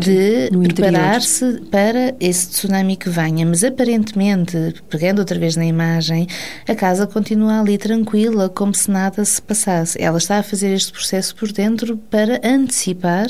de 0.00 0.50
preparar-se 0.74 1.60
para 1.70 2.14
esse 2.20 2.48
tsunami 2.48 2.96
que 2.96 3.08
venha. 3.08 3.44
Mas 3.46 3.64
aparentemente, 3.64 4.74
pegando 4.88 5.20
outra 5.20 5.38
vez 5.38 5.56
na 5.56 5.64
imagem, 5.64 6.26
a 6.66 6.74
casa 6.74 7.06
continua 7.06 7.60
ali 7.60 7.78
tranquila, 7.78 8.48
como 8.48 8.74
se 8.74 8.90
nada 8.90 9.24
se 9.24 9.40
passasse. 9.40 10.00
Ela 10.00 10.18
está 10.18 10.38
a 10.38 10.42
fazer 10.42 10.74
este 10.74 10.92
processo 10.92 11.34
por 11.34 11.52
dentro 11.52 11.96
para 11.96 12.40
antecipar 12.44 13.26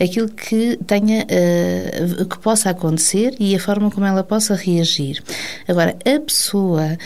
aquilo 0.00 0.28
que 0.28 0.78
tenha, 0.86 1.24
uh, 1.24 2.26
que 2.26 2.38
possa 2.38 2.70
acontecer 2.70 3.34
e 3.38 3.54
a 3.54 3.60
forma 3.60 3.90
como 3.90 4.06
ela 4.06 4.24
possa 4.24 4.54
reagir. 4.54 5.22
Agora, 5.66 5.96
a 6.04 6.20
pessoa 6.20 6.96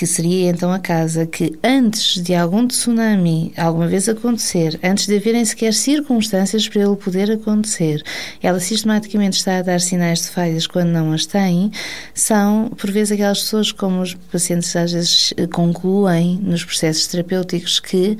que 0.00 0.06
seria 0.06 0.48
então 0.48 0.72
a 0.72 0.78
casa 0.78 1.26
que 1.26 1.58
antes 1.62 2.22
de 2.22 2.34
algum 2.34 2.66
tsunami 2.66 3.52
alguma 3.54 3.86
vez 3.86 4.08
acontecer, 4.08 4.80
antes 4.82 5.06
de 5.06 5.14
haverem 5.14 5.44
sequer 5.44 5.74
circunstâncias 5.74 6.66
para 6.66 6.80
ele 6.80 6.96
poder 6.96 7.30
acontecer, 7.30 8.02
ela 8.42 8.58
sistematicamente 8.60 9.36
está 9.36 9.58
a 9.58 9.62
dar 9.62 9.78
sinais 9.78 10.22
de 10.22 10.28
falhas 10.28 10.66
quando 10.66 10.88
não 10.88 11.12
as 11.12 11.26
tem, 11.26 11.70
são 12.14 12.70
por 12.78 12.90
vezes 12.90 13.12
aquelas 13.12 13.42
pessoas 13.42 13.72
como 13.72 14.00
os 14.00 14.14
pacientes 14.14 14.74
às 14.74 14.92
vezes 14.92 15.34
concluem 15.52 16.40
nos 16.42 16.64
processos 16.64 17.06
terapêuticos 17.06 17.78
que 17.78 18.16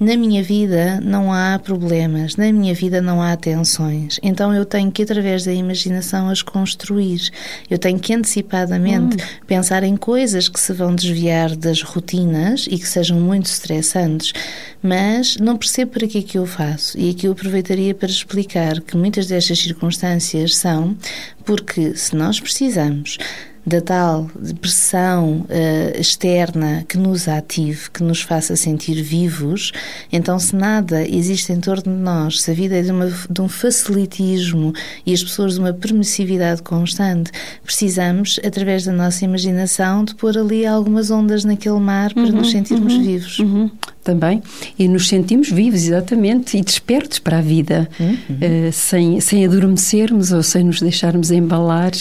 na 0.00 0.16
minha 0.16 0.42
vida 0.42 0.98
não 1.02 1.30
há 1.30 1.58
problemas, 1.58 2.34
na 2.34 2.50
minha 2.50 2.72
vida 2.72 3.02
não 3.02 3.20
há 3.20 3.36
tensões. 3.36 4.18
Então 4.22 4.54
eu 4.54 4.64
tenho 4.64 4.90
que, 4.90 5.02
através 5.02 5.44
da 5.44 5.52
imaginação, 5.52 6.30
as 6.30 6.40
construir. 6.40 7.30
Eu 7.68 7.78
tenho 7.78 7.98
que 7.98 8.14
antecipadamente 8.14 9.16
hum. 9.16 9.26
pensar 9.46 9.82
em 9.82 9.98
coisas 9.98 10.48
que 10.48 10.58
se 10.58 10.72
vão 10.72 10.94
desviar 10.94 11.54
das 11.54 11.82
rotinas 11.82 12.66
e 12.70 12.78
que 12.78 12.88
sejam 12.88 13.20
muito 13.20 13.46
estressantes, 13.46 14.32
mas 14.82 15.36
não 15.36 15.58
percebo 15.58 15.92
para 15.92 16.06
que 16.06 16.18
é 16.18 16.22
que 16.22 16.38
eu 16.38 16.46
faço. 16.46 16.98
E 16.98 17.10
aqui 17.10 17.26
eu 17.26 17.32
aproveitaria 17.32 17.94
para 17.94 18.08
explicar 18.08 18.80
que 18.80 18.96
muitas 18.96 19.26
destas 19.26 19.58
circunstâncias 19.58 20.56
são 20.56 20.96
porque 21.44 21.94
se 21.94 22.16
nós 22.16 22.40
precisamos 22.40 23.18
da 23.66 23.80
tal 23.80 24.30
pressão 24.60 25.40
uh, 25.40 26.00
externa 26.00 26.84
que 26.88 26.96
nos 26.96 27.28
ative, 27.28 27.90
que 27.90 28.02
nos 28.02 28.22
faça 28.22 28.56
sentir 28.56 29.02
vivos, 29.02 29.72
então 30.12 30.38
se 30.38 30.56
nada 30.56 31.06
existe 31.06 31.52
em 31.52 31.60
torno 31.60 31.82
de 31.82 32.02
nós, 32.02 32.40
se 32.40 32.50
a 32.50 32.54
vida 32.54 32.76
é 32.76 32.82
de, 32.82 32.90
uma, 32.90 33.10
de 33.28 33.40
um 33.40 33.48
facilitismo 33.48 34.72
e 35.04 35.12
as 35.12 35.22
pessoas 35.22 35.54
de 35.54 35.60
uma 35.60 35.72
permissividade 35.72 36.62
constante, 36.62 37.30
precisamos, 37.62 38.40
através 38.44 38.84
da 38.84 38.92
nossa 38.92 39.24
imaginação, 39.24 40.04
de 40.04 40.14
pôr 40.14 40.36
ali 40.36 40.66
algumas 40.66 41.10
ondas 41.10 41.44
naquele 41.44 41.78
mar 41.78 42.12
para 42.14 42.24
uhum, 42.24 42.32
nos 42.32 42.50
sentirmos 42.50 42.94
uhum, 42.94 43.02
vivos. 43.02 43.38
Uhum 43.38 43.70
também 44.10 44.42
e 44.76 44.88
nos 44.88 45.08
sentimos 45.08 45.48
vivos, 45.48 45.84
exatamente, 45.84 46.56
e 46.56 46.62
despertos 46.62 47.20
para 47.20 47.38
a 47.38 47.40
vida, 47.40 47.88
uhum. 47.98 48.14
uh, 48.14 48.72
sem, 48.72 49.20
sem 49.20 49.44
adormecermos 49.44 50.32
ou 50.32 50.42
sem 50.42 50.64
nos 50.64 50.80
deixarmos 50.80 51.30
embalar 51.30 51.92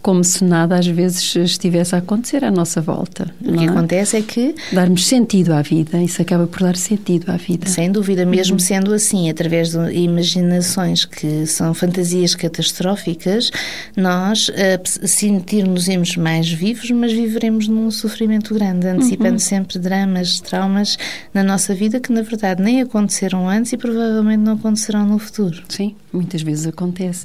como 0.00 0.22
se 0.22 0.44
nada 0.44 0.78
às 0.78 0.86
vezes 0.86 1.34
estivesse 1.34 1.94
a 1.94 1.98
acontecer 1.98 2.44
à 2.44 2.50
nossa 2.50 2.80
volta. 2.80 3.28
O 3.44 3.52
que 3.52 3.64
é? 3.64 3.68
acontece 3.68 4.16
é 4.16 4.22
que. 4.22 4.54
Darmos 4.72 5.06
sentido 5.06 5.52
à 5.52 5.62
vida, 5.62 6.00
isso 6.00 6.22
acaba 6.22 6.46
por 6.46 6.60
dar 6.60 6.76
sentido 6.76 7.30
à 7.30 7.36
vida. 7.36 7.66
Sem 7.68 7.90
dúvida, 7.90 8.24
mesmo 8.24 8.54
uhum. 8.54 8.60
sendo 8.60 8.94
assim, 8.94 9.28
através 9.28 9.70
de 9.70 9.92
imaginações 9.92 11.04
que 11.04 11.46
são 11.46 11.74
fantasias 11.74 12.34
catastróficas, 12.34 13.50
nós 13.96 14.48
uh, 14.48 14.52
sentirmos 14.84 15.86
mais 16.16 16.50
vivos, 16.50 16.90
mas 16.92 17.12
viveremos 17.12 17.66
num 17.66 17.90
sofrimento 17.90 18.54
grande, 18.54 18.86
antecipando 18.86 19.32
uhum. 19.32 19.38
sempre 19.38 19.78
dramas, 19.78 20.40
traumas 20.40 20.96
na 21.34 21.42
nossa 21.42 21.55
vida 21.74 22.00
que, 22.00 22.12
na 22.12 22.22
verdade, 22.22 22.62
nem 22.62 22.80
aconteceram 22.80 23.48
antes 23.48 23.72
e 23.72 23.76
provavelmente 23.76 24.40
não 24.40 24.54
acontecerão 24.54 25.06
no 25.06 25.18
futuro. 25.18 25.62
Sim, 25.68 25.94
muitas 26.12 26.42
vezes 26.42 26.66
acontece. 26.66 27.24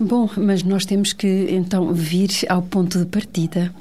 Bom, 0.00 0.30
mas 0.36 0.62
nós 0.62 0.86
temos 0.86 1.12
que 1.12 1.48
então 1.50 1.92
vir 1.92 2.30
ao 2.48 2.62
ponto 2.62 3.00
de 3.00 3.06
partida. 3.06 3.74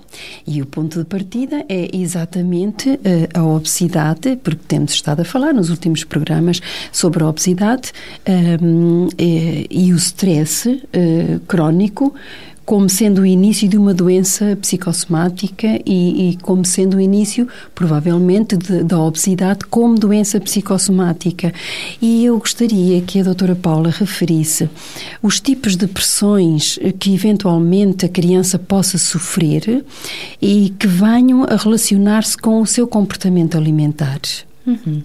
E 0.48 0.60
o 0.64 0.66
ponto 0.66 0.98
de 0.98 1.06
partida 1.06 1.64
é 1.70 1.96
exatamente 1.96 2.90
uh, 2.90 3.00
a 3.36 3.44
obesidade, 3.44 4.36
porque 4.38 4.64
temos 4.68 4.94
estado 4.94 5.20
a 5.20 5.24
falar 5.24 5.54
nos 5.54 5.70
últimos 5.70 6.04
programas 6.04 6.60
sobre 6.92 7.24
a 7.24 7.28
obesidade 7.28 7.92
um, 8.28 9.06
ehm, 9.06 9.10
e, 9.20 9.68
e, 9.70 9.94
o 9.94 9.96
stress 9.98 10.68
uh, 10.68 11.40
crónico 11.42 12.16
como 12.68 12.90
sendo 12.90 13.22
o 13.22 13.26
início 13.26 13.66
de 13.66 13.78
uma 13.78 13.94
doença 13.94 14.58
psicossomática 14.60 15.80
e, 15.86 16.32
e 16.32 16.38
como 16.42 16.66
sendo 16.66 16.98
o 16.98 17.00
início, 17.00 17.48
provavelmente, 17.74 18.58
de, 18.58 18.84
da 18.84 19.00
obesidade 19.00 19.62
como 19.70 19.98
doença 19.98 20.38
psicossomática. 20.42 21.54
E 22.02 22.26
eu 22.26 22.38
gostaria 22.38 23.02
que 23.04 23.22
a 23.22 23.24
doutora 23.24 23.56
Paula 23.56 23.90
referisse 23.90 24.70
os 25.24 25.40
tipos 25.40 25.78
de 25.78 25.88
pressões 25.88 26.78
que 27.00 27.14
eventualmente 27.14 28.06
a 28.06 28.10
criança 28.10 28.60
possa 28.60 28.98
sofrer 28.98 29.86
e 30.42 30.74
que 30.78 30.88
venham 30.88 31.46
a 31.46 31.56
relacionar-se 31.56 32.38
com 32.38 32.62
o 32.62 32.68
seu 32.68 32.86
comportamento 32.86 33.58
alimentar. 33.58 34.20
Uhum. 34.68 35.02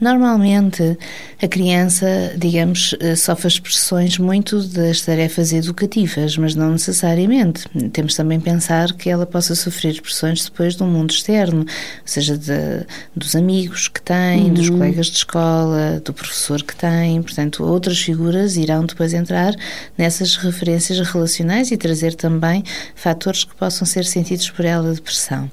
Normalmente, 0.00 0.96
a 1.42 1.48
criança, 1.48 2.06
digamos, 2.36 2.94
eh, 3.00 3.16
sofre 3.16 3.48
as 3.48 3.58
pressões 3.58 4.16
muito 4.18 4.62
das 4.62 5.00
tarefas 5.00 5.52
educativas, 5.52 6.36
mas 6.36 6.54
não 6.54 6.72
necessariamente. 6.72 7.64
Temos 7.92 8.14
também 8.14 8.38
pensar 8.38 8.92
que 8.92 9.10
ela 9.10 9.26
possa 9.26 9.54
sofrer 9.56 10.00
pressões 10.00 10.44
depois 10.44 10.76
do 10.76 10.84
mundo 10.84 11.10
externo, 11.10 11.66
seja 12.04 12.38
de, 12.38 12.86
dos 13.14 13.34
amigos 13.34 13.88
que 13.88 14.00
tem, 14.00 14.44
uhum. 14.44 14.54
dos 14.54 14.70
colegas 14.70 15.06
de 15.06 15.16
escola, 15.16 16.00
do 16.04 16.12
professor 16.12 16.62
que 16.62 16.76
tem. 16.76 17.20
Portanto, 17.20 17.64
outras 17.64 17.98
figuras 18.00 18.56
irão 18.56 18.86
depois 18.86 19.12
entrar 19.12 19.54
nessas 19.96 20.36
referências 20.36 21.00
relacionais 21.00 21.72
e 21.72 21.76
trazer 21.76 22.14
também 22.14 22.62
fatores 22.94 23.42
que 23.42 23.54
possam 23.56 23.86
ser 23.86 24.04
sentidos 24.04 24.48
por 24.50 24.64
ela 24.64 24.94
de 24.94 25.02
pressão. 25.02 25.50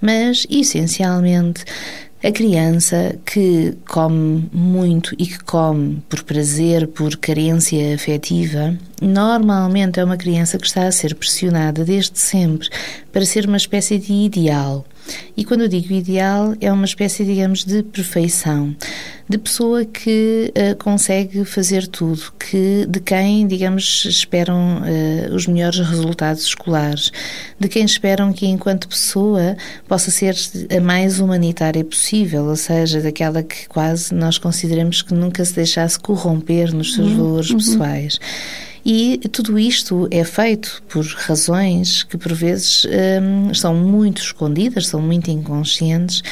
Mas, 0.00 0.46
essencialmente, 0.48 1.64
a 2.22 2.32
criança 2.32 3.16
que 3.24 3.76
come 3.88 4.48
muito 4.52 5.14
e 5.18 5.26
que 5.26 5.38
come 5.44 6.02
por 6.08 6.22
prazer, 6.24 6.88
por 6.88 7.16
carência 7.16 7.94
afetiva, 7.94 8.76
normalmente 9.00 10.00
é 10.00 10.04
uma 10.04 10.16
criança 10.16 10.58
que 10.58 10.66
está 10.66 10.86
a 10.86 10.92
ser 10.92 11.14
pressionada 11.14 11.84
desde 11.84 12.18
sempre 12.18 12.68
para 13.12 13.24
ser 13.24 13.46
uma 13.46 13.56
espécie 13.56 13.98
de 13.98 14.12
ideal. 14.12 14.84
E 15.36 15.44
quando 15.44 15.62
eu 15.62 15.68
digo 15.68 15.92
ideal, 15.92 16.54
é 16.60 16.72
uma 16.72 16.84
espécie, 16.84 17.24
digamos, 17.24 17.64
de 17.64 17.82
perfeição, 17.82 18.74
de 19.28 19.38
pessoa 19.38 19.84
que 19.84 20.52
uh, 20.56 20.76
consegue 20.76 21.44
fazer 21.44 21.86
tudo, 21.86 22.32
que 22.38 22.86
de 22.88 23.00
quem, 23.00 23.46
digamos, 23.46 24.04
esperam 24.04 24.78
uh, 24.78 25.34
os 25.34 25.46
melhores 25.46 25.78
resultados 25.78 26.44
escolares, 26.44 27.12
de 27.58 27.68
quem 27.68 27.84
esperam 27.84 28.32
que, 28.32 28.46
enquanto 28.46 28.88
pessoa, 28.88 29.56
possa 29.86 30.10
ser 30.10 30.34
a 30.76 30.80
mais 30.80 31.20
humanitária 31.20 31.84
possível, 31.84 32.46
ou 32.46 32.56
seja, 32.56 33.00
daquela 33.00 33.42
que 33.42 33.68
quase 33.68 34.14
nós 34.14 34.38
consideramos 34.38 35.02
que 35.02 35.14
nunca 35.14 35.44
se 35.44 35.54
deixasse 35.54 35.98
corromper 35.98 36.74
nos 36.74 36.94
seus 36.94 37.10
uhum. 37.10 37.16
valores 37.16 37.50
uhum. 37.50 37.58
pessoais. 37.58 38.18
E 38.90 39.18
tudo 39.30 39.58
isto 39.58 40.08
é 40.10 40.24
feito 40.24 40.82
por 40.88 41.04
razões 41.04 42.04
que, 42.04 42.16
por 42.16 42.32
vezes, 42.32 42.86
hum, 42.86 43.52
são 43.52 43.74
muito 43.74 44.22
escondidas, 44.22 44.86
são 44.86 44.98
muito 44.98 45.30
inconscientes 45.30 46.22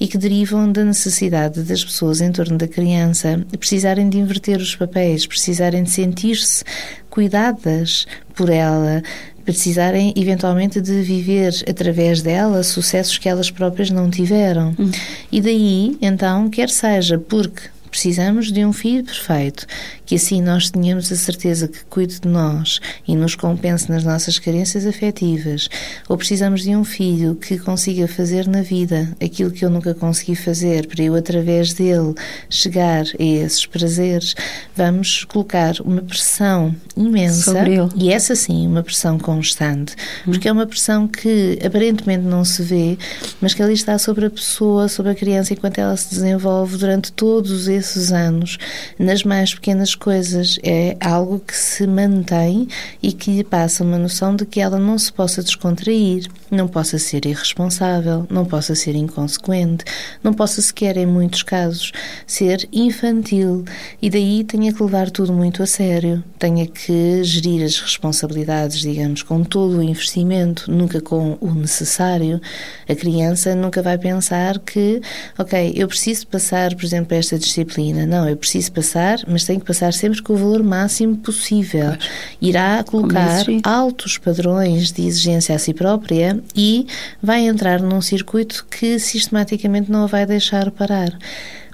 e 0.00 0.08
que 0.08 0.16
derivam 0.16 0.72
da 0.72 0.82
necessidade 0.82 1.62
das 1.62 1.84
pessoas 1.84 2.22
em 2.22 2.32
torno 2.32 2.56
da 2.56 2.66
criança 2.66 3.44
precisarem 3.58 4.08
de 4.08 4.16
inverter 4.16 4.56
os 4.56 4.74
papéis, 4.74 5.26
precisarem 5.26 5.82
de 5.82 5.90
sentir-se 5.90 6.64
cuidadas 7.10 8.06
por 8.34 8.48
ela, 8.48 9.02
precisarem 9.44 10.14
eventualmente 10.16 10.80
de 10.80 11.02
viver 11.02 11.52
através 11.68 12.22
dela 12.22 12.62
sucessos 12.62 13.18
que 13.18 13.28
elas 13.28 13.50
próprias 13.50 13.90
não 13.90 14.08
tiveram. 14.08 14.74
Hum. 14.78 14.90
E 15.30 15.42
daí, 15.42 15.98
então, 16.00 16.48
quer 16.48 16.70
seja 16.70 17.18
porque 17.18 17.75
Precisamos 17.90 18.52
de 18.52 18.64
um 18.64 18.72
filho 18.72 19.04
perfeito, 19.04 19.66
que 20.04 20.16
assim 20.16 20.42
nós 20.42 20.70
tenhamos 20.70 21.10
a 21.10 21.16
certeza 21.16 21.66
que 21.66 21.84
cuide 21.86 22.20
de 22.20 22.28
nós 22.28 22.80
e 23.06 23.16
nos 23.16 23.34
compense 23.34 23.90
nas 23.90 24.04
nossas 24.04 24.38
carências 24.38 24.86
afetivas. 24.86 25.68
Ou 26.08 26.16
precisamos 26.16 26.62
de 26.62 26.76
um 26.76 26.84
filho 26.84 27.34
que 27.34 27.58
consiga 27.58 28.06
fazer 28.06 28.46
na 28.46 28.62
vida 28.62 29.16
aquilo 29.22 29.50
que 29.50 29.64
eu 29.64 29.70
nunca 29.70 29.94
consegui 29.94 30.36
fazer, 30.36 30.86
para 30.86 31.02
eu, 31.02 31.14
através 31.14 31.72
dele, 31.72 32.14
chegar 32.50 33.04
a 33.18 33.22
esses 33.22 33.64
prazeres. 33.66 34.34
Vamos 34.76 35.24
colocar 35.24 35.74
uma 35.80 36.02
pressão 36.02 36.74
imensa. 36.96 37.52
Sobre 37.52 37.74
ele. 37.74 37.88
E 37.96 38.12
essa 38.12 38.34
sim, 38.34 38.66
uma 38.66 38.82
pressão 38.82 39.18
constante. 39.18 39.94
Porque 40.24 40.48
é 40.48 40.52
uma 40.52 40.66
pressão 40.66 41.08
que 41.08 41.58
aparentemente 41.64 42.24
não 42.24 42.44
se 42.44 42.62
vê, 42.62 42.98
mas 43.40 43.54
que 43.54 43.62
ali 43.62 43.74
está 43.74 43.98
sobre 43.98 44.26
a 44.26 44.30
pessoa, 44.30 44.88
sobre 44.88 45.12
a 45.12 45.14
criança, 45.14 45.54
enquanto 45.54 45.78
ela 45.78 45.96
se 45.96 46.10
desenvolve 46.10 46.76
durante 46.76 47.10
todos 47.12 47.68
esses 47.68 47.85
anos, 48.12 48.58
nas 48.98 49.22
mais 49.22 49.54
pequenas 49.54 49.94
coisas. 49.94 50.58
É 50.62 50.96
algo 51.00 51.38
que 51.38 51.56
se 51.56 51.86
mantém 51.86 52.68
e 53.02 53.12
que 53.12 53.30
lhe 53.30 53.44
passa 53.44 53.84
uma 53.84 53.98
noção 53.98 54.34
de 54.34 54.46
que 54.46 54.60
ela 54.60 54.78
não 54.78 54.98
se 54.98 55.12
possa 55.12 55.42
descontrair, 55.42 56.26
não 56.50 56.68
possa 56.68 56.98
ser 56.98 57.26
irresponsável, 57.26 58.26
não 58.30 58.44
possa 58.44 58.74
ser 58.74 58.94
inconsequente, 58.94 59.84
não 60.22 60.32
possa 60.32 60.62
sequer, 60.62 60.96
em 60.96 61.06
muitos 61.06 61.42
casos, 61.42 61.92
ser 62.26 62.68
infantil. 62.72 63.64
E 64.00 64.08
daí 64.08 64.44
tenha 64.44 64.72
que 64.72 64.82
levar 64.82 65.10
tudo 65.10 65.32
muito 65.32 65.62
a 65.62 65.66
sério, 65.66 66.22
tenha 66.38 66.66
que 66.66 67.22
gerir 67.24 67.64
as 67.64 67.78
responsabilidades, 67.78 68.80
digamos, 68.80 69.22
com 69.22 69.42
todo 69.42 69.78
o 69.78 69.82
investimento, 69.82 70.70
nunca 70.70 71.00
com 71.00 71.36
o 71.40 71.54
necessário. 71.54 72.40
A 72.88 72.94
criança 72.94 73.54
nunca 73.54 73.82
vai 73.82 73.98
pensar 73.98 74.58
que, 74.60 75.00
ok, 75.38 75.72
eu 75.74 75.88
preciso 75.88 76.26
passar, 76.26 76.74
por 76.74 76.84
exemplo, 76.84 77.16
esta 77.16 77.38
disciplina. 77.38 77.65
Não, 78.06 78.28
eu 78.28 78.36
preciso 78.36 78.72
passar, 78.72 79.18
mas 79.26 79.44
tenho 79.44 79.60
que 79.60 79.66
passar 79.66 79.92
sempre 79.92 80.22
com 80.22 80.32
o 80.32 80.36
valor 80.36 80.62
máximo 80.62 81.16
possível. 81.16 81.96
Irá 82.40 82.82
colocar 82.84 83.44
altos 83.62 84.18
padrões 84.18 84.92
de 84.92 85.06
exigência 85.06 85.54
a 85.54 85.58
si 85.58 85.74
própria 85.74 86.40
e 86.54 86.86
vai 87.22 87.46
entrar 87.46 87.80
num 87.80 88.00
circuito 88.00 88.66
que 88.70 88.98
sistematicamente 88.98 89.90
não 89.90 90.04
a 90.04 90.06
vai 90.06 90.24
deixar 90.24 90.70
parar. 90.70 91.16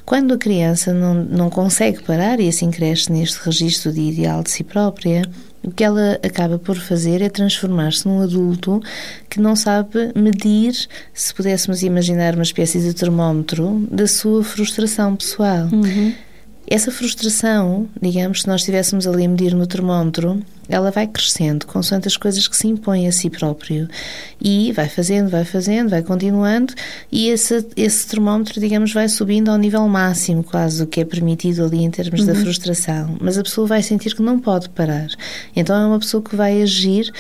Quando 0.04 0.34
a 0.34 0.38
criança 0.38 0.92
não, 0.92 1.14
não 1.14 1.50
consegue 1.50 2.02
parar 2.02 2.40
e 2.40 2.48
assim 2.48 2.70
cresce 2.70 3.12
neste 3.12 3.38
registro 3.44 3.92
de 3.92 4.00
ideal 4.00 4.42
de 4.42 4.50
si 4.50 4.64
própria, 4.64 5.22
o 5.62 5.70
que 5.70 5.84
ela 5.84 6.18
acaba 6.22 6.58
por 6.58 6.76
fazer 6.76 7.22
é 7.22 7.28
transformar-se 7.28 8.06
num 8.06 8.20
adulto 8.20 8.80
que 9.28 9.40
não 9.40 9.54
sabe 9.54 10.12
medir, 10.14 10.74
se 11.14 11.34
pudéssemos 11.34 11.82
imaginar 11.82 12.34
uma 12.34 12.42
espécie 12.42 12.80
de 12.80 12.92
termómetro, 12.92 13.86
da 13.90 14.06
sua 14.06 14.42
frustração 14.42 15.14
pessoal. 15.14 15.68
Uhum. 15.72 16.12
Essa 16.66 16.90
frustração, 16.90 17.88
digamos, 18.00 18.42
se 18.42 18.48
nós 18.48 18.62
estivéssemos 18.62 19.06
ali 19.06 19.24
a 19.24 19.28
medir 19.28 19.54
no 19.54 19.66
termómetro, 19.66 20.40
ela 20.68 20.90
vai 20.90 21.06
crescendo 21.06 21.66
consoante 21.66 22.08
as 22.08 22.16
coisas 22.16 22.46
que 22.46 22.56
se 22.56 22.68
impõem 22.68 23.06
a 23.08 23.12
si 23.12 23.28
próprio. 23.28 23.88
E 24.40 24.72
vai 24.72 24.88
fazendo, 24.88 25.28
vai 25.28 25.44
fazendo, 25.44 25.90
vai 25.90 26.02
continuando, 26.02 26.72
e 27.10 27.28
esse, 27.28 27.66
esse 27.76 28.06
termómetro, 28.06 28.60
digamos, 28.60 28.92
vai 28.92 29.08
subindo 29.08 29.50
ao 29.50 29.58
nível 29.58 29.86
máximo, 29.88 30.42
quase, 30.42 30.82
o 30.82 30.86
que 30.86 31.00
é 31.00 31.04
permitido 31.04 31.64
ali 31.64 31.82
em 31.82 31.90
termos 31.90 32.20
uhum. 32.20 32.26
da 32.26 32.34
frustração. 32.34 33.16
Mas 33.20 33.38
a 33.38 33.42
pessoa 33.42 33.66
vai 33.66 33.82
sentir 33.82 34.14
que 34.14 34.22
não 34.22 34.38
pode 34.38 34.68
parar. 34.70 35.08
Então 35.54 35.76
é 35.76 35.86
uma 35.86 35.98
pessoa 35.98 36.22
que 36.22 36.36
vai 36.36 36.62
agir 36.62 37.12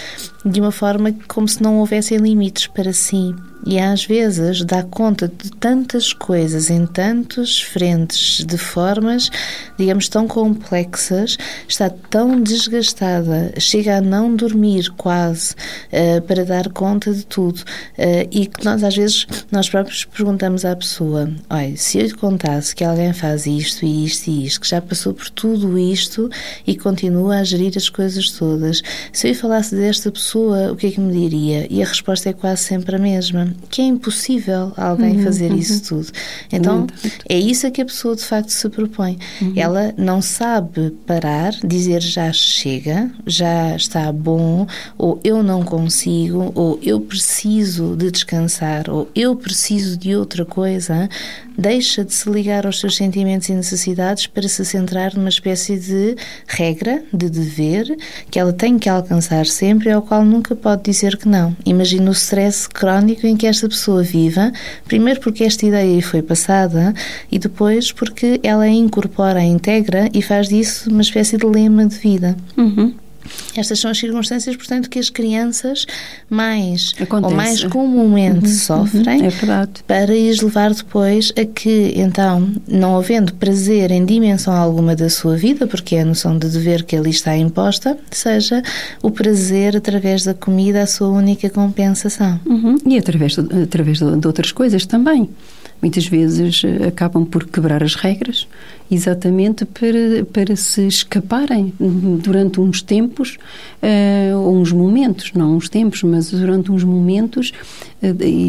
de 0.44 0.60
uma 0.60 0.72
forma 0.72 1.14
como 1.28 1.48
se 1.48 1.62
não 1.62 1.78
houvessem 1.78 2.18
limites 2.18 2.66
para 2.66 2.92
si 2.92 3.34
e 3.64 3.78
às 3.78 4.04
vezes 4.04 4.64
dá 4.64 4.82
conta 4.82 5.28
de 5.28 5.50
tantas 5.52 6.12
coisas 6.12 6.68
em 6.68 6.84
tantas 6.84 7.60
frentes, 7.60 8.44
de 8.44 8.58
formas, 8.58 9.30
digamos, 9.78 10.08
tão 10.08 10.26
complexas, 10.26 11.36
está 11.68 11.88
tão 11.88 12.40
desgastada, 12.40 13.31
chega 13.58 13.98
a 13.98 14.00
não 14.00 14.34
dormir 14.34 14.90
quase 14.96 15.54
uh, 15.54 16.22
para 16.22 16.44
dar 16.44 16.68
conta 16.70 17.12
de 17.12 17.24
tudo. 17.26 17.60
Uh, 17.98 18.28
e 18.30 18.46
que 18.46 18.64
nós, 18.64 18.82
às 18.82 18.96
vezes, 18.96 19.26
nós 19.50 19.68
próprios 19.68 20.04
perguntamos 20.04 20.64
à 20.64 20.74
pessoa: 20.74 21.30
olha, 21.48 21.76
se 21.76 21.98
eu 21.98 22.06
lhe 22.06 22.14
contasse 22.14 22.74
que 22.74 22.84
alguém 22.84 23.12
faz 23.12 23.46
isto 23.46 23.84
e 23.84 24.04
isto 24.04 24.28
e 24.28 24.46
isto, 24.46 24.60
que 24.60 24.68
já 24.68 24.80
passou 24.80 25.14
por 25.14 25.28
tudo 25.30 25.78
isto 25.78 26.30
e 26.66 26.76
continua 26.76 27.36
a 27.36 27.44
gerir 27.44 27.72
as 27.76 27.88
coisas 27.88 28.30
todas, 28.30 28.82
se 29.12 29.26
eu 29.26 29.32
lhe 29.32 29.38
falasse 29.38 29.74
desta 29.74 30.10
pessoa, 30.10 30.72
o 30.72 30.76
que 30.76 30.86
é 30.86 30.90
que 30.90 31.00
me 31.00 31.12
diria? 31.12 31.66
E 31.70 31.82
a 31.82 31.86
resposta 31.86 32.28
é 32.28 32.32
quase 32.32 32.62
sempre 32.62 32.96
a 32.96 32.98
mesma 32.98 33.54
que 33.70 33.80
é 33.80 33.84
impossível 33.84 34.72
alguém 34.76 35.16
uhum, 35.16 35.24
fazer 35.24 35.50
uhum. 35.50 35.58
isso 35.58 35.82
tudo. 35.82 36.10
Então, 36.52 36.86
é 37.28 37.38
isso 37.38 37.66
a 37.66 37.70
que 37.70 37.80
a 37.80 37.84
pessoa 37.84 38.14
de 38.16 38.24
facto 38.24 38.50
se 38.50 38.68
propõe. 38.68 39.18
Uhum. 39.40 39.52
Ela 39.56 39.94
não 39.96 40.20
sabe 40.20 40.90
parar, 41.06 41.52
dizer 41.64 42.00
já 42.00 42.32
chega, 42.32 43.10
já 43.26 43.76
está 43.76 44.12
bom, 44.12 44.66
ou 44.98 45.20
eu 45.22 45.42
não 45.42 45.62
consigo, 45.62 46.52
ou 46.54 46.78
eu 46.82 47.00
preciso 47.00 47.96
de 47.96 48.10
descansar, 48.10 48.90
ou 48.90 49.08
eu 49.14 49.36
preciso 49.36 49.96
de 49.96 50.14
outra 50.16 50.44
coisa, 50.44 51.08
deixa 51.56 52.04
de 52.04 52.12
se 52.12 52.28
ligar 52.28 52.66
aos 52.66 52.80
seus 52.80 52.96
sentimentos 52.96 53.48
e 53.48 53.54
necessidades 53.54 54.26
para 54.26 54.48
se 54.48 54.64
centrar 54.64 55.14
numa 55.14 55.28
espécie 55.28 55.78
de 55.78 56.16
regra, 56.46 57.02
de 57.12 57.28
dever, 57.28 57.96
que 58.30 58.38
ela 58.38 58.52
tem 58.52 58.78
que 58.78 58.88
alcançar 58.88 59.46
sempre 59.46 59.88
e 59.88 59.92
ao 59.92 60.02
qual 60.02 60.24
nunca 60.24 60.54
pode 60.56 60.82
dizer 60.82 61.16
que 61.16 61.28
não. 61.28 61.56
Imagina 61.64 62.10
o 62.10 62.12
stress 62.12 62.68
crónico 62.68 63.26
em 63.26 63.36
que 63.36 63.46
esta 63.46 63.68
pessoa 63.68 64.02
viva, 64.02 64.52
primeiro 64.86 65.20
porque 65.20 65.44
esta 65.44 65.66
ideia 65.66 66.02
foi 66.02 66.22
passada 66.22 66.94
e 67.30 67.38
depois 67.38 67.92
porque 67.92 68.40
ela 68.42 68.64
a 68.64 68.68
incorpora, 68.68 69.40
a 69.40 69.44
integra 69.44 70.08
e 70.12 70.22
faz 70.22 70.48
disso 70.48 70.90
uma 70.90 71.02
espécie 71.02 71.36
de 71.36 71.46
lema 71.46 71.86
de 71.86 71.96
vida. 71.96 72.36
Uhum. 72.56 72.94
Estas 73.56 73.78
são 73.78 73.90
as 73.90 73.98
circunstâncias, 73.98 74.56
portanto, 74.56 74.88
que 74.88 74.98
as 74.98 75.10
crianças 75.10 75.86
mais 76.28 76.94
Acontece. 77.00 77.32
ou 77.32 77.36
mais 77.36 77.64
comumente 77.64 78.46
uhum, 78.46 78.54
sofrem 78.54 79.20
uhum, 79.20 79.26
é 79.26 79.30
para 79.86 80.12
as 80.12 80.40
levar 80.40 80.72
depois 80.72 81.32
a 81.36 81.44
que, 81.44 81.92
então, 81.96 82.50
não 82.66 82.96
havendo 82.96 83.34
prazer 83.34 83.90
em 83.90 84.04
dimensão 84.04 84.54
alguma 84.54 84.96
da 84.96 85.10
sua 85.10 85.36
vida, 85.36 85.66
porque 85.66 85.96
é 85.96 86.02
a 86.02 86.04
noção 86.04 86.38
de 86.38 86.48
dever 86.48 86.84
que 86.84 86.96
ali 86.96 87.10
está 87.10 87.36
imposta, 87.36 87.98
seja 88.10 88.62
o 89.02 89.10
prazer 89.10 89.76
através 89.76 90.24
da 90.24 90.34
comida 90.34 90.82
a 90.82 90.86
sua 90.86 91.08
única 91.08 91.50
compensação. 91.50 92.40
Uhum. 92.46 92.76
E 92.86 92.98
através, 92.98 93.36
de, 93.36 93.62
através 93.62 93.98
de, 93.98 94.16
de 94.16 94.26
outras 94.26 94.52
coisas 94.52 94.86
também 94.86 95.28
muitas 95.82 96.06
vezes 96.06 96.62
eh, 96.64 96.86
acabam 96.86 97.26
por 97.26 97.44
quebrar 97.44 97.82
as 97.82 97.96
regras, 97.96 98.46
exatamente 98.94 99.64
para, 99.64 100.24
para 100.32 100.56
se 100.56 100.86
escaparem 100.86 101.72
durante 101.78 102.60
uns 102.60 102.82
tempos, 102.82 103.38
uh, 103.82 104.36
ou 104.38 104.56
uns 104.56 104.70
momentos, 104.70 105.32
não 105.34 105.56
uns 105.56 105.68
tempos, 105.68 106.02
mas 106.02 106.30
durante 106.30 106.70
uns 106.70 106.84
momentos, 106.84 107.52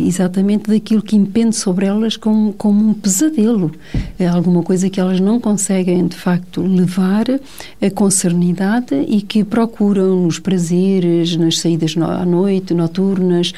exatamente 0.08 0.70
daquilo 0.70 1.02
que 1.02 1.16
impende 1.16 1.56
sobre 1.56 1.86
elas 1.86 2.18
como, 2.18 2.54
como 2.54 2.90
um 2.90 2.94
pesadelo. 2.94 3.72
É 4.18 4.28
alguma 4.28 4.64
coisa 4.64 4.90
que 4.90 5.00
elas 5.00 5.20
não 5.20 5.40
conseguem, 5.40 6.08
de 6.08 6.16
facto, 6.16 6.62
levar 6.62 7.26
uh, 7.30 7.92
com 7.94 8.10
serenidade 8.10 8.96
e 9.08 9.22
que 9.22 9.44
procuram 9.44 10.24
nos 10.24 10.40
prazeres, 10.40 11.36
nas 11.38 11.60
saídas 11.60 11.96
no, 11.96 12.06
à 12.06 12.26
noite, 12.26 12.74
noturnas, 12.74 13.54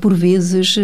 por 0.00 0.14
vezes 0.14 0.76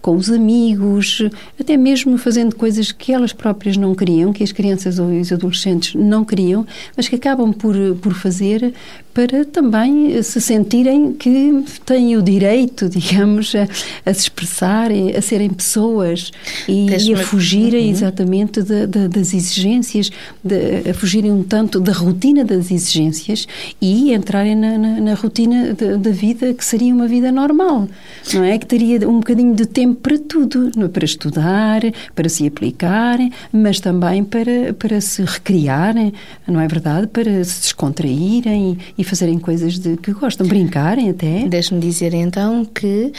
com 0.00 0.16
os 0.16 0.30
amigos, 0.30 1.22
até 1.58 1.76
mesmo 1.76 2.16
fazendo 2.18 2.56
coisas 2.56 2.92
que 2.92 3.12
elas 3.12 3.32
próprias 3.32 3.76
não 3.76 3.94
queriam, 3.94 4.32
que 4.32 4.42
as 4.42 4.52
crianças 4.52 4.98
ou 4.98 5.08
os 5.08 5.32
adolescentes 5.32 5.94
não 5.94 6.24
queriam, 6.24 6.66
mas 6.96 7.08
que 7.08 7.16
acabam 7.16 7.52
por, 7.52 7.76
por 8.00 8.14
fazer 8.14 8.72
para 9.12 9.44
também 9.44 10.22
se 10.22 10.40
sentirem 10.40 11.12
que 11.12 11.64
têm 11.84 12.16
o 12.16 12.22
direito, 12.22 12.88
digamos, 12.90 13.54
a, 13.62 14.10
a 14.10 14.14
se 14.14 14.20
expressarem, 14.20 15.16
a 15.16 15.22
serem 15.22 15.50
pessoas 15.50 16.30
e, 16.68 16.88
e 16.90 17.14
a 17.14 17.18
fugirem 17.18 17.86
uhum. 17.86 17.90
exatamente 17.90 18.62
de, 18.62 18.86
de, 18.86 19.08
das 19.08 19.34
exigências, 19.34 20.10
de, 20.42 20.90
a 20.90 20.94
fugirem 20.94 21.30
um 21.32 21.42
tanto 21.42 21.80
da 21.80 21.92
rotina 21.92 22.44
das 22.44 22.70
exigências 22.70 23.46
e 23.80 24.12
entrarem 24.12 24.54
na, 24.54 24.78
na, 24.78 25.00
na 25.00 25.14
rotina 25.14 25.74
da 25.74 26.10
vida 26.10 26.52
que 26.54 26.64
seria 26.64 26.94
uma 26.94 27.06
vida 27.06 27.32
normal, 27.32 27.88
não 28.32 28.44
é? 28.44 28.58
Que 28.58 28.66
teria 28.66 29.08
um 29.08 29.18
bocadinho 29.20 29.54
de 29.54 29.66
tempo 29.66 30.00
para 30.00 30.18
tudo, 30.18 30.70
é? 30.76 30.88
para 30.88 31.04
estudar, 31.04 31.80
para 32.14 32.28
se 32.28 32.46
aplicarem, 32.46 33.32
mas 33.52 33.80
também 33.80 34.24
para, 34.24 34.72
para 34.78 35.00
se 35.00 35.22
recriarem, 35.22 36.12
não 36.46 36.60
é 36.60 36.68
verdade? 36.68 37.06
Para 37.06 37.42
se 37.44 37.62
descontraírem 37.62 38.78
e 38.96 39.04
fazerem 39.04 39.38
coisas 39.38 39.78
de 39.78 39.96
que 39.96 40.12
gostam, 40.12 40.46
brincarem 40.46 41.10
até. 41.10 41.46
Deixe-me 41.48 41.80
dizer 41.80 42.14
então 42.14 42.64
que, 42.64 43.12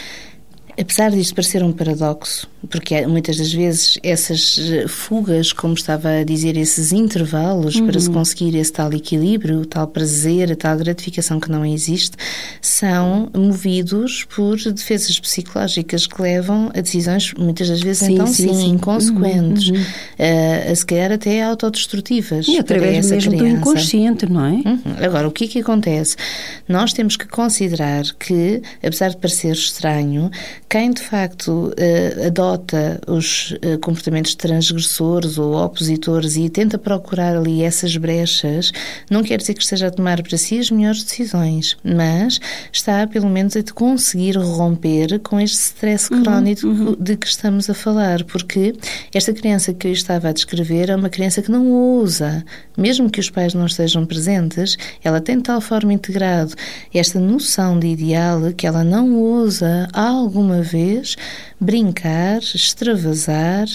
apesar 0.78 1.10
disto 1.10 1.34
parecer 1.34 1.62
um 1.62 1.72
paradoxo, 1.72 2.48
porque 2.68 3.06
muitas 3.06 3.36
das 3.36 3.52
vezes 3.52 3.98
essas 4.02 4.58
fugas, 4.88 5.52
como 5.52 5.74
estava 5.74 6.08
a 6.08 6.24
dizer, 6.24 6.56
esses 6.56 6.92
intervalos 6.92 7.76
uhum. 7.76 7.86
para 7.86 7.98
se 7.98 8.08
uhum. 8.08 8.14
conseguir 8.14 8.56
esse 8.56 8.72
tal 8.72 8.92
equilíbrio, 8.92 9.66
tal 9.66 9.86
prazer, 9.86 10.54
tal 10.56 10.76
gratificação 10.76 11.40
que 11.40 11.50
não 11.50 11.64
existe, 11.64 12.16
são 12.60 13.28
movidos 13.34 14.24
por 14.24 14.56
defesas 14.56 15.18
psicológicas 15.18 16.06
que 16.06 16.20
levam 16.22 16.70
a 16.74 16.80
decisões, 16.80 17.34
muitas 17.36 17.68
das 17.68 17.80
vezes, 17.80 18.06
sim, 18.06 18.14
então 18.14 18.26
sim, 18.26 18.48
sim, 18.48 18.54
sim. 18.54 18.68
inconsequentes, 18.70 19.68
uhum. 19.68 19.84
a, 20.18 20.70
a 20.70 20.74
se 20.74 20.86
calhar 20.86 21.12
até 21.12 21.42
autodestrutivas. 21.42 22.46
E 22.46 22.58
através 22.58 23.10
mesmo 23.10 23.32
criança. 23.32 23.54
do 23.54 23.58
inconsciente, 23.58 24.26
não 24.30 24.44
é? 24.44 24.50
Uhum. 24.50 24.80
Agora, 25.04 25.28
o 25.28 25.32
que 25.32 25.44
é 25.44 25.48
que 25.48 25.58
acontece? 25.60 26.16
Nós 26.68 26.92
temos 26.92 27.16
que 27.16 27.26
considerar 27.26 28.04
que, 28.18 28.62
apesar 28.82 29.10
de 29.10 29.16
parecer 29.16 29.52
estranho, 29.52 30.30
quem 30.68 30.90
de 30.90 31.02
facto 31.02 31.72
uh, 31.72 32.26
adota 32.26 32.51
os 33.06 33.52
uh, 33.52 33.78
comportamentos 33.80 34.34
transgressores 34.34 35.38
ou 35.38 35.54
opositores 35.54 36.36
e 36.36 36.48
tenta 36.48 36.78
procurar 36.78 37.36
ali 37.36 37.62
essas 37.62 37.96
brechas, 37.96 38.72
não 39.10 39.22
quer 39.22 39.38
dizer 39.38 39.54
que 39.54 39.62
esteja 39.62 39.88
a 39.88 39.90
tomar 39.90 40.22
para 40.22 40.36
si 40.36 40.58
as 40.58 40.70
melhores 40.70 41.04
decisões, 41.04 41.76
mas 41.84 42.40
está 42.72 43.06
pelo 43.06 43.28
menos 43.28 43.56
a 43.56 43.62
conseguir 43.74 44.36
romper 44.36 45.18
com 45.20 45.40
este 45.40 45.56
stress 45.56 46.12
uhum, 46.12 46.22
crónico 46.22 46.66
uhum. 46.66 46.96
de 46.98 47.16
que 47.16 47.26
estamos 47.26 47.68
a 47.70 47.74
falar, 47.74 48.24
porque 48.24 48.74
esta 49.14 49.32
criança 49.32 49.72
que 49.72 49.88
eu 49.88 49.92
estava 49.92 50.28
a 50.28 50.32
descrever 50.32 50.90
é 50.90 50.96
uma 50.96 51.08
criança 51.08 51.42
que 51.42 51.50
não 51.50 51.70
ousa, 51.70 52.44
mesmo 52.76 53.10
que 53.10 53.20
os 53.20 53.30
pais 53.30 53.54
não 53.54 53.66
estejam 53.66 54.04
presentes, 54.04 54.76
ela 55.02 55.20
tem 55.20 55.36
de 55.36 55.44
tal 55.44 55.60
forma 55.60 55.92
integrado 55.92 56.54
esta 56.92 57.18
noção 57.18 57.78
de 57.78 57.86
ideal 57.86 58.52
que 58.56 58.66
ela 58.66 58.84
não 58.84 59.14
ousa 59.14 59.88
alguma 59.92 60.62
vez 60.62 61.16
brincar, 61.60 62.40
extravasar, 62.44 63.66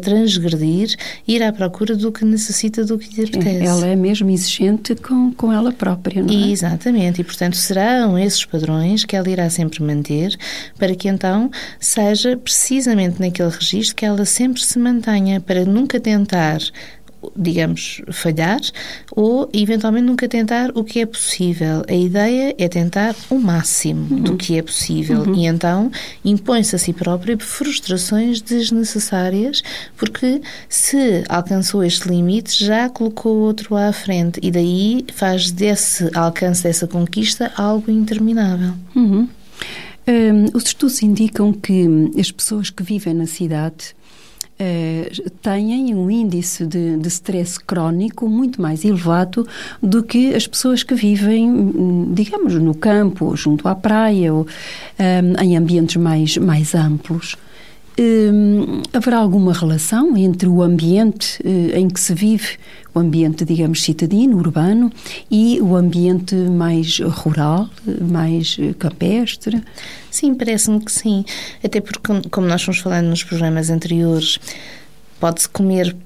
transgredir, 0.00 0.96
ir 1.28 1.42
à 1.42 1.52
procura 1.52 1.94
do 1.94 2.10
que 2.10 2.24
necessita, 2.24 2.84
do 2.84 2.98
que 2.98 3.14
lhe 3.14 3.28
apetece. 3.28 3.66
Ela 3.66 3.86
é 3.86 3.96
mesmo 3.96 4.30
exigente 4.30 4.94
com, 4.94 5.32
com 5.32 5.52
ela 5.52 5.72
própria, 5.72 6.22
não 6.22 6.32
é? 6.32 6.48
Exatamente, 6.48 7.20
e 7.20 7.24
portanto 7.24 7.56
serão 7.56 8.18
esses 8.18 8.44
padrões 8.44 9.04
que 9.04 9.14
ela 9.14 9.28
irá 9.28 9.48
sempre 9.50 9.82
manter 9.82 10.36
para 10.78 10.94
que 10.94 11.08
então 11.08 11.50
seja 11.78 12.36
precisamente 12.36 13.20
naquele 13.20 13.50
registro 13.50 13.94
que 13.94 14.06
ela 14.06 14.24
sempre 14.24 14.62
se 14.62 14.78
mantenha, 14.78 15.40
para 15.40 15.64
nunca 15.64 16.00
tentar 16.00 16.58
digamos, 17.36 18.02
falhar 18.10 18.60
ou 19.12 19.48
eventualmente 19.52 20.06
nunca 20.06 20.28
tentar 20.28 20.70
o 20.74 20.84
que 20.84 21.00
é 21.00 21.06
possível. 21.06 21.82
A 21.88 21.94
ideia 21.94 22.54
é 22.58 22.68
tentar 22.68 23.14
o 23.30 23.38
máximo 23.38 24.14
uhum. 24.14 24.22
do 24.22 24.36
que 24.36 24.58
é 24.58 24.62
possível 24.62 25.20
uhum. 25.20 25.34
e 25.34 25.46
então 25.46 25.90
impõe-se 26.24 26.74
a 26.76 26.78
si 26.78 26.92
própria 26.92 27.36
frustrações 27.38 28.40
desnecessárias 28.40 29.62
porque 29.96 30.40
se 30.68 31.24
alcançou 31.28 31.82
este 31.84 32.08
limite 32.08 32.64
já 32.64 32.88
colocou 32.88 33.36
outro 33.38 33.76
à 33.76 33.92
frente 33.92 34.40
e 34.42 34.50
daí 34.50 35.04
faz 35.12 35.50
desse 35.50 36.10
alcance 36.14 36.62
dessa 36.62 36.86
conquista 36.86 37.52
algo 37.56 37.90
interminável. 37.90 38.72
Uhum. 38.94 39.28
Um, 40.06 40.44
os 40.54 40.64
estudos 40.64 41.02
indicam 41.02 41.52
que 41.52 41.86
as 42.18 42.30
pessoas 42.30 42.68
que 42.68 42.82
vivem 42.82 43.14
na 43.14 43.26
cidade 43.26 43.94
uh, 44.60 45.30
têm 45.42 45.94
um 45.94 46.10
índice 46.10 46.66
de, 46.66 46.96
de 46.96 47.08
stress 47.08 47.58
crónico 47.58 48.28
muito 48.28 48.60
mais 48.60 48.84
elevado 48.84 49.46
do 49.82 50.02
que 50.02 50.34
as 50.34 50.46
pessoas 50.46 50.82
que 50.82 50.94
vivem, 50.94 52.08
digamos, 52.12 52.54
no 52.54 52.74
campo, 52.74 53.36
junto 53.36 53.68
à 53.68 53.74
praia 53.74 54.32
ou 54.32 54.46
um, 54.98 55.42
em 55.42 55.56
ambientes 55.56 55.96
mais, 55.96 56.36
mais 56.36 56.74
amplos. 56.74 57.36
Um, 57.96 58.82
haverá 58.92 59.18
alguma 59.18 59.52
relação 59.52 60.16
entre 60.16 60.48
o 60.48 60.62
ambiente 60.62 61.40
uh, 61.44 61.76
em 61.76 61.88
que 61.88 62.00
se 62.00 62.12
vive, 62.12 62.56
o 62.92 62.98
ambiente, 62.98 63.44
digamos, 63.44 63.82
citadino, 63.82 64.36
urbano, 64.36 64.92
e 65.30 65.60
o 65.60 65.76
ambiente 65.76 66.34
mais 66.34 66.98
rural, 66.98 67.68
mais 68.00 68.56
campestre? 68.78 69.62
Sim, 70.10 70.34
parece-me 70.34 70.80
que 70.80 70.90
sim. 70.90 71.24
Até 71.62 71.80
porque, 71.80 72.28
como 72.30 72.46
nós 72.46 72.62
fomos 72.62 72.80
falando 72.80 73.06
nos 73.06 73.22
programas 73.22 73.70
anteriores, 73.70 74.38
pode-se 75.20 75.48
comer 75.48 75.96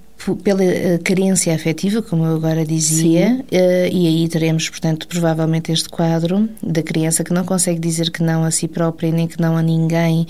pela 0.43 0.65
eh, 0.65 0.99
carência 0.99 1.55
afetiva, 1.55 2.03
como 2.03 2.25
eu 2.25 2.35
agora 2.35 2.65
dizia, 2.65 3.41
uh, 3.41 3.95
e 3.95 4.07
aí 4.07 4.29
teremos, 4.29 4.69
portanto, 4.69 5.07
provavelmente 5.07 5.71
este 5.71 5.89
quadro 5.89 6.49
da 6.63 6.83
criança 6.83 7.23
que 7.23 7.33
não 7.33 7.45
consegue 7.45 7.79
dizer 7.79 8.11
que 8.11 8.23
não 8.23 8.45
a 8.45 8.51
si 8.51 8.67
própria 8.67 9.13
nem 9.13 9.27
que 9.27 9.41
não 9.41 9.57
a 9.57 9.63
ninguém, 9.63 10.27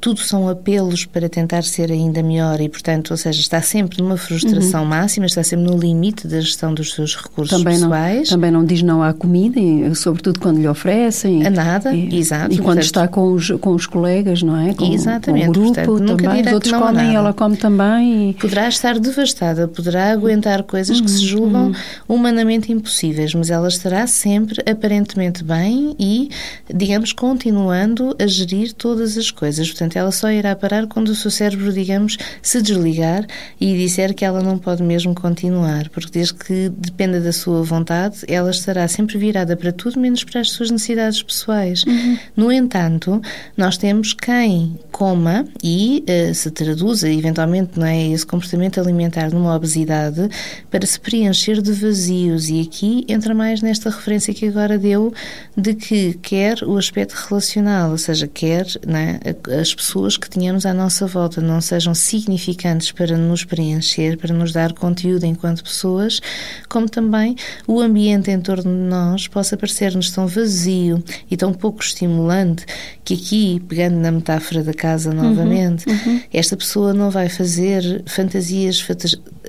tudo 0.00 0.20
são 0.20 0.48
apelos 0.48 1.04
para 1.04 1.28
tentar 1.28 1.62
ser 1.62 1.92
ainda 1.92 2.22
melhor 2.22 2.60
e, 2.60 2.68
portanto, 2.68 3.10
ou 3.10 3.16
seja, 3.16 3.40
está 3.40 3.60
sempre 3.60 4.02
numa 4.02 4.16
frustração 4.16 4.82
uhum. 4.82 4.88
máxima, 4.88 5.26
está 5.26 5.42
sempre 5.42 5.66
no 5.66 5.76
limite 5.76 6.26
da 6.26 6.40
gestão 6.40 6.72
dos 6.72 6.94
seus 6.94 7.14
recursos 7.16 7.56
também 7.56 7.74
pessoais. 7.74 8.30
Não, 8.30 8.36
também 8.36 8.50
não 8.50 8.64
diz 8.64 8.82
não 8.82 9.02
à 9.02 9.12
comida, 9.12 9.60
sobretudo 9.94 10.40
quando 10.40 10.58
lhe 10.58 10.66
oferecem. 10.66 11.46
A 11.46 11.50
nada, 11.50 11.92
e, 11.92 12.18
exato. 12.18 12.54
E 12.54 12.56
quando 12.56 12.64
portanto, 12.64 12.82
está 12.84 13.08
com 13.08 13.32
os, 13.32 13.50
com 13.50 13.74
os 13.74 13.86
colegas, 13.86 14.42
não 14.42 14.56
é? 14.56 14.72
Com, 14.72 14.90
exatamente. 14.92 15.46
Com 15.46 15.50
o 15.50 15.54
grupo 15.54 15.74
portanto, 15.74 16.16
também, 16.16 16.42
os 16.42 16.52
outros 16.52 16.72
comem, 16.72 17.14
ela 17.14 17.32
come 17.34 17.56
também. 17.56 18.30
E... 18.30 18.34
Poderá 18.34 18.68
estar 18.68 18.98
devastada, 18.98 19.68
poderá 19.68 20.12
aguentar 20.12 20.62
coisas 20.62 20.98
uhum. 20.98 21.04
que 21.04 21.10
se 21.10 21.24
julgam 21.24 21.66
uhum. 21.66 21.74
humanamente 22.08 22.72
impossíveis, 22.72 23.34
mas 23.34 23.50
ela 23.50 23.68
estará 23.68 24.06
sempre 24.06 24.62
aparentemente 24.70 25.44
bem 25.44 25.94
e, 25.98 26.30
digamos, 26.72 27.12
continuando 27.12 28.16
a 28.18 28.26
gerir 28.26 28.72
todas 28.72 29.18
as 29.18 29.30
coisas. 29.30 29.68
Portanto, 29.68 29.89
Portanto, 29.90 29.96
ela 29.96 30.12
só 30.12 30.30
irá 30.30 30.54
parar 30.54 30.86
quando 30.86 31.08
o 31.08 31.14
seu 31.14 31.30
cérebro, 31.30 31.72
digamos, 31.72 32.16
se 32.40 32.62
desligar 32.62 33.26
e 33.60 33.76
disser 33.76 34.14
que 34.14 34.24
ela 34.24 34.40
não 34.40 34.56
pode 34.56 34.82
mesmo 34.82 35.14
continuar, 35.14 35.88
porque 35.88 36.10
desde 36.12 36.34
que 36.34 36.68
dependa 36.68 37.20
da 37.20 37.32
sua 37.32 37.62
vontade, 37.62 38.18
ela 38.28 38.50
estará 38.50 38.86
sempre 38.86 39.18
virada 39.18 39.56
para 39.56 39.72
tudo 39.72 39.98
menos 39.98 40.22
para 40.22 40.40
as 40.40 40.50
suas 40.50 40.70
necessidades 40.70 41.22
pessoais. 41.22 41.82
Uhum. 41.84 42.18
No 42.36 42.52
entanto, 42.52 43.20
nós 43.56 43.76
temos 43.76 44.14
quem 44.14 44.78
coma 44.92 45.44
e 45.62 46.04
uh, 46.08 46.34
se 46.34 46.50
traduza 46.50 47.10
eventualmente 47.10 47.78
não 47.78 47.86
é 47.86 48.08
esse 48.08 48.26
comportamento 48.26 48.80
alimentar 48.80 49.32
numa 49.32 49.54
obesidade 49.54 50.28
para 50.70 50.86
se 50.86 51.00
preencher 51.00 51.60
de 51.60 51.72
vazios 51.72 52.48
e 52.48 52.60
aqui 52.60 53.04
entra 53.08 53.34
mais 53.34 53.62
nesta 53.62 53.90
referência 53.90 54.34
que 54.34 54.46
agora 54.46 54.78
deu 54.78 55.12
de 55.56 55.74
que 55.74 56.14
quer 56.14 56.62
o 56.62 56.76
aspecto 56.76 57.14
relacional, 57.14 57.90
ou 57.90 57.98
seja, 57.98 58.28
quer 58.28 58.66
é, 58.86 59.60
as 59.60 59.72
pessoas 59.80 60.16
que 60.18 60.28
tenhamos 60.28 60.66
à 60.66 60.74
nossa 60.74 61.06
volta 61.06 61.40
não 61.40 61.60
sejam 61.60 61.94
significantes 61.94 62.92
para 62.92 63.16
nos 63.16 63.44
preencher, 63.44 64.18
para 64.18 64.32
nos 64.34 64.52
dar 64.52 64.74
conteúdo 64.74 65.24
enquanto 65.24 65.64
pessoas, 65.64 66.20
como 66.68 66.88
também 66.88 67.34
o 67.66 67.80
ambiente 67.80 68.30
em 68.30 68.40
torno 68.40 68.64
de 68.64 68.68
nós 68.68 69.26
possa 69.26 69.56
parecer-nos 69.56 70.10
tão 70.10 70.26
vazio 70.26 71.02
e 71.30 71.36
tão 71.36 71.52
pouco 71.54 71.82
estimulante 71.82 72.66
que 73.02 73.14
aqui, 73.14 73.62
pegando 73.68 73.96
na 73.96 74.12
metáfora 74.12 74.62
da 74.62 74.74
casa 74.74 75.12
novamente, 75.12 75.88
uhum, 75.88 75.94
uhum. 76.06 76.20
esta 76.32 76.56
pessoa 76.56 76.92
não 76.92 77.10
vai 77.10 77.28
fazer 77.28 78.02
fantasias, 78.06 78.86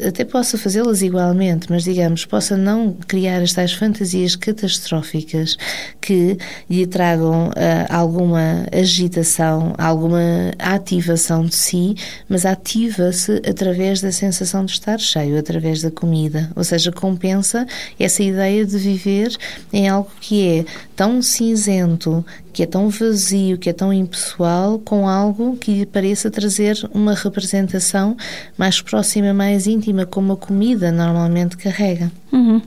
até 0.07 0.23
possa 0.23 0.57
fazê-las 0.57 1.01
igualmente, 1.01 1.67
mas 1.69 1.83
digamos, 1.83 2.25
possa 2.25 2.55
não 2.55 2.93
criar 3.07 3.41
as 3.41 3.53
tais 3.53 3.73
fantasias 3.73 4.35
catastróficas 4.35 5.57
que 5.99 6.37
lhe 6.69 6.87
tragam 6.87 7.49
uh, 7.49 7.51
alguma 7.89 8.65
agitação, 8.71 9.75
alguma 9.77 10.20
ativação 10.59 11.45
de 11.45 11.55
si, 11.55 11.95
mas 12.27 12.45
ativa-se 12.45 13.41
através 13.47 14.01
da 14.01 14.11
sensação 14.11 14.65
de 14.65 14.71
estar 14.71 14.99
cheio, 14.99 15.37
através 15.37 15.81
da 15.81 15.91
comida. 15.91 16.51
Ou 16.55 16.63
seja, 16.63 16.91
compensa 16.91 17.65
essa 17.99 18.23
ideia 18.23 18.65
de 18.65 18.77
viver 18.77 19.35
em 19.71 19.87
algo 19.87 20.11
que 20.19 20.47
é 20.47 20.65
tão 20.95 21.21
cinzento, 21.21 22.25
que 22.53 22.63
é 22.63 22.65
tão 22.65 22.89
vazio, 22.89 23.57
que 23.57 23.69
é 23.69 23.73
tão 23.73 23.93
impessoal, 23.93 24.79
com 24.79 25.07
algo 25.07 25.55
que 25.57 25.73
lhe 25.73 25.85
pareça 25.85 26.29
trazer 26.29 26.77
uma 26.93 27.13
representação 27.13 28.15
mais 28.57 28.81
próxima, 28.81 29.33
mais 29.33 29.67
íntima, 29.67 30.05
como 30.05 30.33
a 30.33 30.37
comida 30.37 30.91
normalmente 30.91 31.57
carrega. 31.57 32.11
Uhum. 32.31 32.61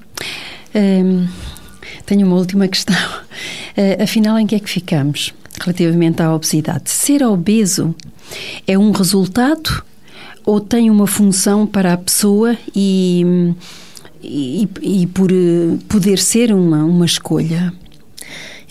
Um, 0.75 1.29
tenho 2.07 2.27
uma 2.27 2.37
última 2.37 2.67
questão. 2.69 2.97
Uh, 3.77 4.03
afinal, 4.03 4.39
em 4.39 4.47
que 4.47 4.55
é 4.55 4.61
que 4.61 4.69
ficamos? 4.69 5.33
Relativamente 5.61 6.23
à 6.23 6.35
obesidade. 6.35 6.91
Ser 6.91 7.23
obeso 7.23 7.95
é 8.67 8.79
um 8.79 8.91
resultado 8.91 9.83
ou 10.45 10.61
tem 10.61 10.91
uma 10.91 11.07
função 11.07 11.67
para 11.67 11.93
a 11.93 11.97
pessoa 11.97 12.57
e, 12.75 13.55
e, 14.23 14.69
e 14.83 15.07
por 15.07 15.31
eh, 15.33 15.77
poder 15.89 16.19
ser 16.19 16.53
uma, 16.53 16.85
uma 16.85 17.07
escolha? 17.07 17.73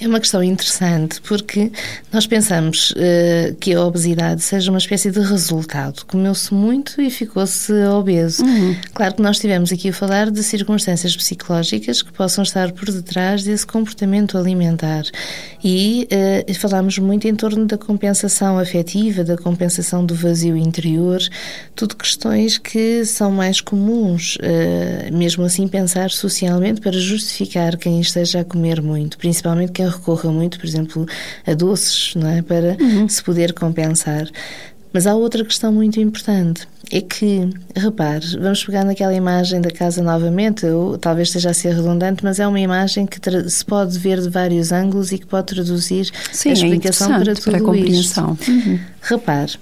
É 0.04 0.08
uma 0.08 0.20
questão 0.20 0.44
interessante 0.44 1.22
porque 1.22 1.72
nós 2.12 2.28
pensamos 2.28 2.92
uh, 2.92 3.56
que 3.56 3.74
a 3.74 3.82
obesidade 3.82 4.42
seja 4.42 4.70
uma 4.70 4.78
espécie 4.78 5.10
de 5.10 5.22
resultado. 5.22 6.04
Comeu-se 6.06 6.54
muito 6.54 7.02
e 7.02 7.10
ficou-se 7.10 7.72
obeso. 7.86 8.44
Uhum. 8.44 8.76
Claro 8.94 9.16
que 9.16 9.22
nós 9.22 9.38
estivemos 9.38 9.72
aqui 9.72 9.88
a 9.88 9.94
falar 9.94 10.30
de 10.30 10.44
circunstâncias 10.44 11.16
psicológicas 11.16 12.02
que 12.02 12.12
possam 12.12 12.44
estar 12.44 12.74
por 12.74 12.92
detrás 12.92 13.46
desse 13.46 13.66
comportamento 13.66 14.38
alimentar. 14.38 15.04
E 15.64 16.06
uh, 16.50 16.54
falámos 16.56 16.98
muito 16.98 17.26
em 17.26 17.34
torno 17.34 17.66
da 17.66 17.78
compensação 17.78 18.60
afetiva, 18.60 19.24
da 19.24 19.38
compensação 19.38 20.06
do 20.06 20.14
vazio 20.14 20.58
interior, 20.58 21.22
tudo 21.78 21.96
questões 21.96 22.58
que 22.58 23.06
são 23.06 23.32
mais 23.32 23.62
comuns, 23.62 24.36
uh, 24.36 25.16
mesmo 25.16 25.46
assim, 25.46 25.66
pensar 25.66 26.12
socialmente 26.12 26.82
para 26.82 26.92
justificar 26.92 27.78
quem 27.78 28.02
esteja 28.02 28.42
a 28.42 28.44
comer 28.44 28.82
muito, 28.82 29.18
principalmente 29.18 29.72
quem 29.72 29.93
recorra 29.94 30.32
muito, 30.32 30.60
por 30.60 30.66
exemplo, 30.66 31.06
a 31.46 31.54
doces, 31.54 32.14
não 32.16 32.30
é? 32.30 32.42
Para 32.42 32.78
uhum. 32.80 33.08
se 33.08 33.24
poder 33.24 33.54
compensar. 33.54 34.28
Mas 34.94 35.08
há 35.08 35.16
outra 35.16 35.44
questão 35.44 35.74
muito 35.74 36.00
importante, 36.00 36.68
é 36.92 37.02
que, 37.02 37.50
repare, 37.76 38.38
vamos 38.40 38.64
pegar 38.64 38.86
naquela 38.86 39.14
imagem 39.14 39.60
da 39.60 39.72
casa 39.72 40.04
novamente, 40.04 40.68
ou 40.68 41.00
talvez 41.00 41.30
esteja 41.30 41.50
a 41.50 41.54
ser 41.54 41.74
redundante, 41.74 42.24
mas 42.24 42.40
é 42.40 42.46
uma 42.46 42.60
imagem 42.60 43.08
que 43.08 43.20
se 43.50 43.66
pode 43.66 43.98
ver 43.98 44.22
de 44.22 44.30
vários 44.30 44.72
ângulos 44.72 45.12
e 45.12 45.18
que 45.18 45.26
pode 45.26 45.48
traduzir 45.48 46.12
Sim, 46.32 46.50
a 46.50 46.52
é 46.52 46.54
explicação 46.54 47.16
é 47.16 47.24
para 47.24 47.34
tudo 47.34 47.44
para 47.46 47.58
a 47.58 47.62
compreensão. 47.62 48.38
isto. 48.40 48.52
Uhum. 48.52 48.80
Repare, 49.02 49.54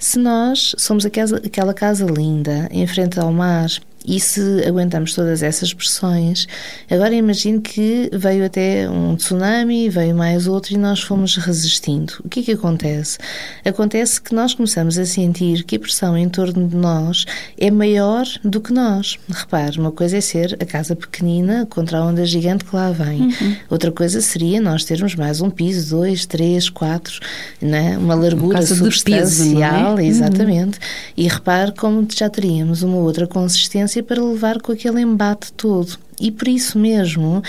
se 0.00 0.18
nós 0.18 0.74
somos 0.76 1.06
aquela 1.06 1.72
casa 1.72 2.04
linda, 2.04 2.68
em 2.72 2.84
frente 2.88 3.20
ao 3.20 3.32
mar, 3.32 3.70
e 4.06 4.18
se 4.18 4.40
aguentamos 4.66 5.14
todas 5.14 5.42
essas 5.42 5.72
pressões, 5.72 6.46
agora 6.90 7.14
imagine 7.14 7.60
que 7.60 8.10
veio 8.12 8.44
até 8.44 8.88
um 8.88 9.14
tsunami, 9.16 9.88
veio 9.88 10.14
mais 10.14 10.46
outro 10.46 10.74
e 10.74 10.78
nós 10.78 11.00
fomos 11.00 11.36
resistindo. 11.36 12.14
O 12.24 12.28
que 12.28 12.40
é 12.40 12.42
que 12.42 12.52
acontece? 12.52 13.18
Acontece 13.64 14.20
que 14.20 14.34
nós 14.34 14.54
começamos 14.54 14.98
a 14.98 15.06
sentir 15.06 15.62
que 15.64 15.76
a 15.76 15.78
pressão 15.80 16.16
em 16.16 16.28
torno 16.28 16.66
de 16.68 16.76
nós 16.76 17.24
é 17.56 17.70
maior 17.70 18.26
do 18.42 18.60
que 18.60 18.72
nós. 18.72 19.18
Repare, 19.28 19.78
uma 19.78 19.92
coisa 19.92 20.18
é 20.18 20.20
ser 20.20 20.56
a 20.60 20.64
casa 20.64 20.96
pequenina 20.96 21.66
contra 21.66 21.98
a 21.98 22.04
onda 22.04 22.24
gigante 22.24 22.64
que 22.64 22.74
lá 22.74 22.90
vem. 22.90 23.22
Uhum. 23.22 23.56
Outra 23.70 23.92
coisa 23.92 24.20
seria 24.20 24.60
nós 24.60 24.84
termos 24.84 25.14
mais 25.14 25.40
um 25.40 25.50
piso, 25.50 25.90
dois, 25.96 26.26
três, 26.26 26.68
quatro, 26.68 27.20
né? 27.60 27.96
uma 27.98 28.14
largura 28.14 28.62
substancial, 28.62 29.96
peso, 29.96 30.00
é? 30.00 30.06
exatamente. 30.06 30.78
Uhum. 30.78 31.12
E 31.16 31.28
repare 31.28 31.72
como 31.72 32.06
já 32.12 32.28
teríamos 32.28 32.82
uma 32.82 32.96
outra 32.96 33.26
consistência 33.26 33.91
para 34.00 34.22
levar 34.22 34.60
com 34.60 34.70
aquele 34.70 35.00
embate 35.00 35.52
todo. 35.52 35.98
E 36.20 36.30
por 36.30 36.46
isso 36.46 36.78
mesmo 36.78 37.42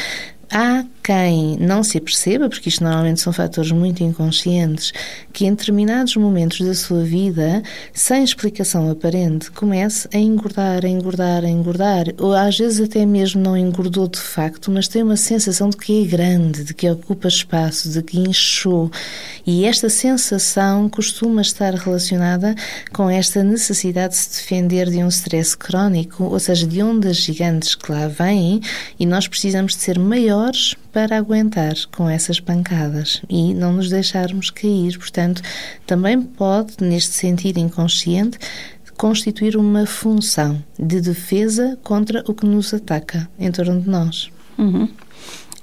há 0.53 0.85
quem 1.03 1.57
não 1.57 1.83
se 1.83 1.97
aperceba, 1.97 2.47
porque 2.47 2.69
isto 2.69 2.83
normalmente 2.83 3.19
são 3.19 3.33
fatores 3.33 3.71
muito 3.71 4.01
inconscientes, 4.03 4.93
que 5.33 5.45
em 5.45 5.49
determinados 5.49 6.15
momentos 6.15 6.61
da 6.61 6.73
sua 6.73 7.03
vida, 7.03 7.61
sem 7.91 8.23
explicação 8.23 8.89
aparente, 8.89 9.51
comece 9.51 10.07
a 10.13 10.17
engordar, 10.17 10.85
a 10.85 10.87
engordar, 10.87 11.43
a 11.43 11.49
engordar, 11.49 12.05
ou 12.17 12.33
às 12.33 12.57
vezes 12.57 12.79
até 12.79 13.05
mesmo 13.05 13.41
não 13.41 13.57
engordou 13.57 14.07
de 14.07 14.19
facto, 14.19 14.71
mas 14.71 14.87
tem 14.87 15.03
uma 15.03 15.17
sensação 15.17 15.69
de 15.69 15.75
que 15.75 16.03
é 16.03 16.07
grande, 16.07 16.63
de 16.63 16.73
que 16.73 16.89
ocupa 16.89 17.27
espaço, 17.27 17.89
de 17.89 18.01
que 18.01 18.19
inchou. 18.19 18.89
E 19.45 19.65
esta 19.65 19.89
sensação 19.89 20.87
costuma 20.87 21.41
estar 21.41 21.73
relacionada 21.73 22.55
com 22.93 23.09
esta 23.09 23.43
necessidade 23.43 24.13
de 24.13 24.19
se 24.19 24.41
defender 24.41 24.89
de 24.89 25.03
um 25.03 25.09
stress 25.09 25.57
crónico, 25.57 26.23
ou 26.23 26.39
seja, 26.39 26.65
de 26.65 26.81
ondas 26.81 27.17
gigantes 27.17 27.75
que 27.75 27.91
lá 27.91 28.07
vêm, 28.07 28.61
e 28.97 29.05
nós 29.05 29.27
precisamos 29.27 29.75
de 29.75 29.81
ser 29.81 29.99
maiores 30.43 30.75
para 30.91 31.17
aguentar 31.17 31.73
com 31.95 32.09
essas 32.09 32.39
pancadas 32.39 33.21
e 33.29 33.53
não 33.53 33.73
nos 33.73 33.89
deixarmos 33.89 34.49
cair. 34.49 34.97
Portanto, 34.97 35.41
também 35.85 36.21
pode, 36.21 36.75
neste 36.81 37.13
sentido 37.13 37.59
inconsciente, 37.59 38.37
constituir 38.97 39.55
uma 39.57 39.85
função 39.85 40.63
de 40.77 41.01
defesa 41.01 41.77
contra 41.83 42.23
o 42.27 42.33
que 42.33 42.45
nos 42.45 42.73
ataca 42.73 43.29
em 43.39 43.51
torno 43.51 43.81
de 43.81 43.89
nós. 43.89 44.29
Uhum. 44.57 44.87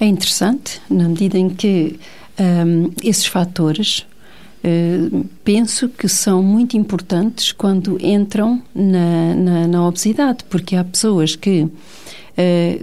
É 0.00 0.06
interessante, 0.06 0.80
na 0.88 1.08
medida 1.08 1.38
em 1.38 1.50
que 1.50 2.00
um, 2.38 2.90
esses 3.04 3.26
fatores 3.26 4.06
uh, 4.64 5.28
penso 5.44 5.88
que 5.88 6.08
são 6.08 6.42
muito 6.42 6.76
importantes 6.76 7.52
quando 7.52 8.04
entram 8.04 8.62
na, 8.74 9.34
na, 9.34 9.68
na 9.68 9.86
obesidade, 9.86 10.44
porque 10.48 10.74
há 10.74 10.82
pessoas 10.82 11.36
que 11.36 11.62
uh, 11.62 11.70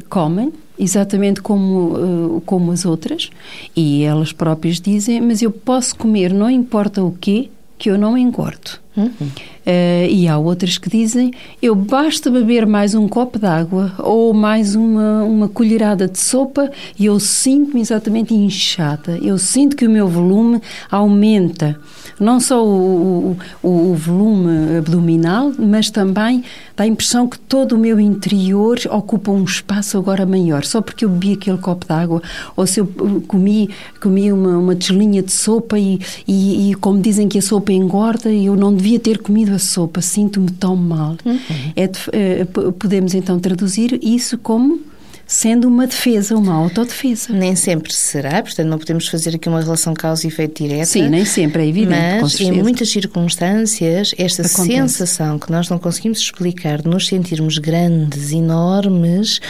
comem 0.07 0.53
exatamente 0.77 1.41
como, 1.41 2.35
uh, 2.37 2.41
como 2.45 2.71
as 2.71 2.85
outras, 2.85 3.29
e 3.75 4.03
elas 4.03 4.31
próprias 4.31 4.79
dizem: 4.79 5.21
Mas 5.21 5.41
eu 5.41 5.51
posso 5.51 5.95
comer, 5.95 6.33
não 6.33 6.49
importa 6.49 7.03
o 7.03 7.11
quê, 7.11 7.49
que 7.77 7.89
eu 7.89 7.97
não 7.97 8.17
engordo. 8.17 8.71
Uhum. 8.95 9.11
Uh, 9.19 10.09
e 10.09 10.27
há 10.27 10.37
outras 10.39 10.79
que 10.79 10.89
dizem: 10.89 11.31
eu 11.61 11.75
basta 11.75 12.31
beber 12.31 12.65
mais 12.65 12.95
um 12.95 13.07
copo 13.07 13.37
d'água 13.37 13.93
ou 13.99 14.33
mais 14.33 14.73
uma, 14.73 15.23
uma 15.23 15.47
colherada 15.47 16.07
de 16.07 16.17
sopa 16.17 16.71
e 16.97 17.05
eu 17.05 17.19
sinto-me 17.19 17.79
exatamente 17.79 18.33
inchada. 18.33 19.19
Eu 19.21 19.37
sinto 19.37 19.75
que 19.75 19.85
o 19.85 19.89
meu 19.89 20.07
volume 20.07 20.59
aumenta. 20.89 21.79
Não 22.19 22.39
só 22.39 22.65
o, 22.65 23.37
o, 23.61 23.91
o 23.91 23.93
volume 23.93 24.77
abdominal, 24.77 25.51
mas 25.57 25.89
também 25.89 26.43
dá 26.75 26.83
a 26.83 26.87
impressão 26.87 27.27
que 27.27 27.37
todo 27.37 27.73
o 27.73 27.77
meu 27.77 27.99
interior 27.99 28.79
ocupa 28.89 29.31
um 29.31 29.43
espaço 29.43 29.97
agora 29.97 30.25
maior, 30.25 30.63
só 30.63 30.81
porque 30.81 31.05
eu 31.05 31.09
bebi 31.09 31.33
aquele 31.33 31.57
copo 31.57 31.85
d'água, 31.85 32.21
ou 32.55 32.65
se 32.65 32.79
eu 32.79 32.87
comi, 33.27 33.69
comi 34.01 34.31
uma, 34.31 34.57
uma 34.57 34.75
tigelinha 34.75 35.21
de 35.21 35.31
sopa 35.31 35.77
e, 35.77 35.99
e, 36.27 36.71
e, 36.71 36.75
como 36.75 36.99
dizem 36.99 37.27
que 37.27 37.37
a 37.37 37.41
sopa 37.41 37.71
engorda, 37.71 38.31
eu 38.31 38.55
não 38.55 38.73
devia 38.73 38.99
ter 38.99 39.19
comido 39.19 39.53
a 39.53 39.59
sopa, 39.59 40.01
sinto-me 40.01 40.51
tão 40.51 40.75
mal. 40.75 41.17
Uhum. 41.25 41.39
É, 41.75 41.89
é, 42.13 42.45
podemos 42.45 43.13
então 43.13 43.39
traduzir 43.39 43.99
isso 44.01 44.37
como 44.37 44.79
sendo 45.27 45.67
uma 45.67 45.85
defesa, 45.85 46.35
uma 46.35 46.53
autodefesa. 46.53 47.33
Nem 47.33 47.55
sempre 47.55 47.93
será, 47.93 48.41
portanto 48.41 48.67
não 48.67 48.77
podemos 48.79 49.07
fazer 49.07 49.35
aqui 49.35 49.49
uma 49.49 49.61
relação 49.61 49.93
causa 49.93 50.25
e 50.25 50.29
efeito 50.29 50.63
direta. 50.63 50.85
Sim, 50.85 51.09
nem 51.09 51.25
sempre, 51.25 51.63
é 51.63 51.67
evidente. 51.67 52.21
Mas 52.21 52.39
em 52.39 52.51
muitas 52.53 52.89
circunstâncias, 52.89 54.15
esta 54.17 54.43
Acontece. 54.43 54.67
sensação 54.67 55.37
que 55.37 55.51
nós 55.51 55.69
não 55.69 55.77
conseguimos 55.77 56.19
explicar 56.19 56.81
de 56.81 56.87
nos 56.87 57.07
sentirmos 57.07 57.57
grandes, 57.57 58.31
enormes, 58.31 59.41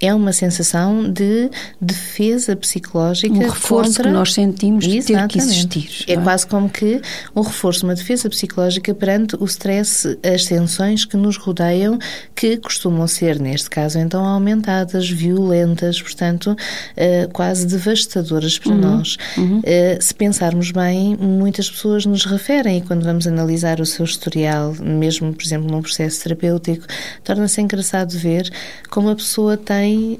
é 0.00 0.14
uma 0.14 0.32
sensação 0.32 1.10
de 1.10 1.50
defesa 1.80 2.54
psicológica 2.54 3.34
um 3.34 3.38
reforço 3.38 3.90
contra... 3.90 4.04
que 4.04 4.10
nós 4.10 4.34
sentimos 4.34 4.86
de 4.86 5.02
ter 5.02 5.26
que 5.28 5.38
existir. 5.38 6.04
É, 6.06 6.12
é, 6.12 6.16
quase 6.16 6.46
como 6.46 6.68
que 6.68 7.00
um 7.34 7.40
reforço, 7.40 7.84
uma 7.84 7.94
defesa 7.94 8.28
psicológica 8.28 8.94
perante 8.94 9.36
o 9.36 9.44
stress, 9.44 10.18
as 10.22 10.44
tensões 10.44 11.04
que 11.04 11.16
nos 11.16 11.36
rodeiam, 11.36 11.98
que 12.34 12.56
costumam 12.58 13.06
ser, 13.06 13.40
neste 13.40 13.70
caso, 13.70 13.98
então 13.98 14.24
aumentadas, 14.24 15.08
violentas, 15.08 16.00
portanto, 16.00 16.50
uh, 16.50 17.32
quase 17.32 17.66
devastadoras 17.66 18.58
para 18.58 18.72
uhum. 18.72 18.78
nós. 18.78 19.16
Uhum. 19.36 19.60
Uh, 19.60 19.62
se 20.00 20.14
pensarmos 20.14 20.70
bem, 20.70 21.16
muitas 21.16 21.70
pessoas 21.70 22.04
nos 22.04 22.24
referem, 22.24 22.78
e 22.78 22.80
quando 22.82 23.04
vamos 23.04 23.26
analisar 23.26 23.80
o 23.80 23.86
seu 23.86 24.04
historial, 24.04 24.74
mesmo, 24.80 25.32
por 25.32 25.42
exemplo, 25.42 25.70
num 25.70 25.80
processo 25.80 26.22
terapêutico, 26.22 26.86
torna-se 27.24 27.60
engraçado 27.60 28.10
ver 28.18 28.50
como 28.90 29.08
a 29.08 29.16
pessoa 29.16 29.56
tem 29.56 29.85
tem 29.86 30.14
uh, 30.14 30.18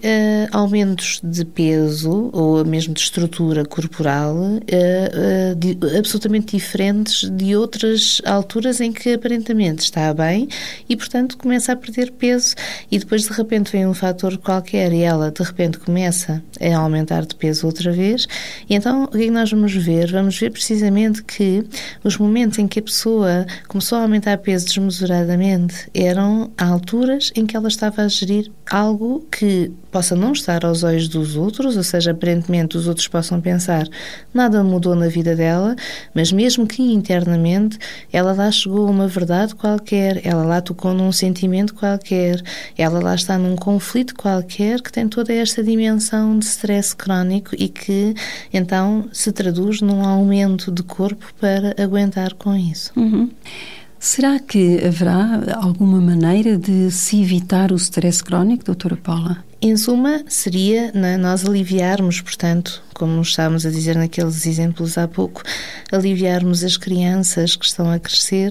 aumentos 0.52 1.20
de 1.24 1.44
peso 1.44 2.30
ou 2.32 2.64
mesmo 2.64 2.94
de 2.94 3.00
estrutura 3.00 3.64
corporal 3.64 4.36
uh, 4.36 4.60
uh, 4.60 5.54
de, 5.56 5.76
absolutamente 5.98 6.56
diferentes 6.56 7.28
de 7.28 7.56
outras 7.56 8.22
alturas 8.24 8.80
em 8.80 8.92
que 8.92 9.14
aparentemente 9.14 9.82
está 9.82 10.14
bem 10.14 10.46
e, 10.88 10.96
portanto, 10.96 11.36
começa 11.36 11.72
a 11.72 11.76
perder 11.76 12.12
peso 12.12 12.54
e 12.92 12.98
depois 12.98 13.22
de 13.22 13.32
repente 13.32 13.72
vem 13.72 13.88
um 13.88 13.94
fator 13.94 14.38
qualquer 14.38 14.92
e 14.92 15.02
ela 15.02 15.32
de 15.32 15.42
repente 15.42 15.78
começa 15.78 16.40
a 16.60 16.76
aumentar 16.76 17.26
de 17.26 17.34
peso 17.34 17.66
outra 17.66 17.90
vez. 17.90 18.28
E 18.70 18.74
então 18.76 19.04
o 19.04 19.08
que 19.08 19.18
é 19.18 19.24
que 19.24 19.30
nós 19.32 19.50
vamos 19.50 19.74
ver? 19.74 20.12
Vamos 20.12 20.38
ver 20.38 20.52
precisamente 20.52 21.24
que 21.24 21.64
os 22.04 22.16
momentos 22.16 22.60
em 22.60 22.68
que 22.68 22.78
a 22.78 22.82
pessoa 22.82 23.44
começou 23.66 23.98
a 23.98 24.02
aumentar 24.02 24.38
peso 24.38 24.66
desmesuradamente 24.66 25.88
eram 25.92 26.52
alturas 26.56 27.32
em 27.34 27.44
que 27.44 27.56
ela 27.56 27.66
estava 27.66 28.02
a 28.02 28.08
gerir 28.08 28.48
algo 28.70 29.26
que 29.30 29.55
possa 29.90 30.14
não 30.14 30.32
estar 30.32 30.64
aos 30.64 30.82
olhos 30.82 31.08
dos 31.08 31.36
outros, 31.36 31.76
ou 31.76 31.82
seja, 31.82 32.10
aparentemente 32.10 32.76
os 32.76 32.86
outros 32.86 33.08
possam 33.08 33.40
pensar 33.40 33.88
nada 34.32 34.62
mudou 34.62 34.94
na 34.94 35.08
vida 35.08 35.34
dela, 35.34 35.74
mas 36.14 36.30
mesmo 36.32 36.66
que 36.66 36.82
internamente 36.82 37.78
ela 38.12 38.32
lá 38.32 38.50
chegou 38.50 38.86
a 38.86 38.90
uma 38.90 39.08
verdade 39.08 39.54
qualquer, 39.54 40.20
ela 40.24 40.44
lá 40.44 40.60
tocou 40.60 40.92
num 40.92 41.10
sentimento 41.12 41.74
qualquer, 41.74 42.42
ela 42.76 43.00
lá 43.00 43.14
está 43.14 43.38
num 43.38 43.56
conflito 43.56 44.14
qualquer 44.14 44.80
que 44.80 44.92
tem 44.92 45.08
toda 45.08 45.32
esta 45.32 45.62
dimensão 45.62 46.38
de 46.38 46.44
stress 46.44 46.94
crónico 46.94 47.54
e 47.58 47.68
que 47.68 48.14
então 48.52 49.08
se 49.12 49.32
traduz 49.32 49.80
num 49.80 50.04
aumento 50.04 50.70
de 50.70 50.82
corpo 50.82 51.26
para 51.40 51.74
aguentar 51.82 52.34
com 52.34 52.54
isso. 52.54 52.92
Uhum. 52.96 53.30
Será 53.98 54.38
que 54.38 54.84
haverá 54.84 55.56
alguma 55.60 56.00
maneira 56.00 56.56
de 56.56 56.90
se 56.90 57.20
evitar 57.20 57.72
o 57.72 57.76
stress 57.76 58.22
crónico, 58.22 58.64
doutora 58.64 58.96
Paula? 58.96 59.45
Em 59.60 59.74
suma, 59.74 60.22
seria 60.28 60.92
né, 60.92 61.16
nós 61.16 61.44
aliviarmos, 61.46 62.20
portanto, 62.20 62.82
como 62.94 63.22
estávamos 63.22 63.64
a 63.64 63.70
dizer 63.70 63.96
naqueles 63.96 64.46
exemplos 64.46 64.98
há 64.98 65.08
pouco, 65.08 65.42
aliviarmos 65.90 66.62
as 66.62 66.76
crianças 66.76 67.56
que 67.56 67.64
estão 67.64 67.90
a 67.90 67.98
crescer 67.98 68.50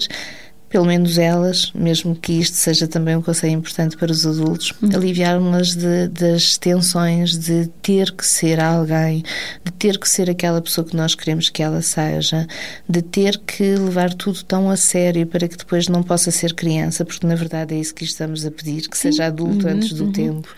pelo 0.70 0.86
menos 0.86 1.18
elas, 1.18 1.72
mesmo 1.74 2.16
que 2.16 2.34
isto 2.34 2.58
seja 2.58 2.88
também 2.88 3.16
um 3.16 3.22
conselho 3.22 3.54
importante 3.54 3.96
para 3.96 4.12
os 4.12 4.26
adultos, 4.26 4.74
uhum. 4.82 4.90
aliviarmos-las 4.94 5.76
das 6.12 6.58
tensões 6.58 7.38
de 7.38 7.68
ter 7.82 8.12
que 8.12 8.26
ser 8.26 8.60
alguém, 8.60 9.24
de 9.64 9.72
ter 9.72 9.98
que 9.98 10.10
ser 10.10 10.30
aquela 10.30 10.62
pessoa 10.62 10.86
que 10.86 10.96
nós 10.96 11.16
queremos 11.16 11.50
que 11.50 11.62
ela 11.62 11.82
seja, 11.82 12.48
de 12.90 13.02
ter 13.02 13.38
que 13.40 13.76
levar 13.76 14.14
tudo 14.14 14.44
tão 14.44 14.70
a 14.70 14.76
sério 14.76 15.26
para 15.28 15.48
que 15.48 15.56
depois 15.56 15.88
não 15.88 16.02
possa 16.02 16.32
ser 16.32 16.54
criança, 16.54 17.06
porque 17.06 17.26
na 17.26 17.36
verdade 17.36 17.76
é 17.76 17.80
isso 17.80 17.94
que 17.94 18.04
estamos 18.04 18.46
a 18.46 18.52
pedir, 18.52 18.90
que 18.90 18.98
seja 18.98 19.26
adulto 19.26 19.68
uhum, 19.68 19.74
antes 19.74 19.94
do 19.94 20.06
uhum. 20.06 20.12
tempo, 20.12 20.50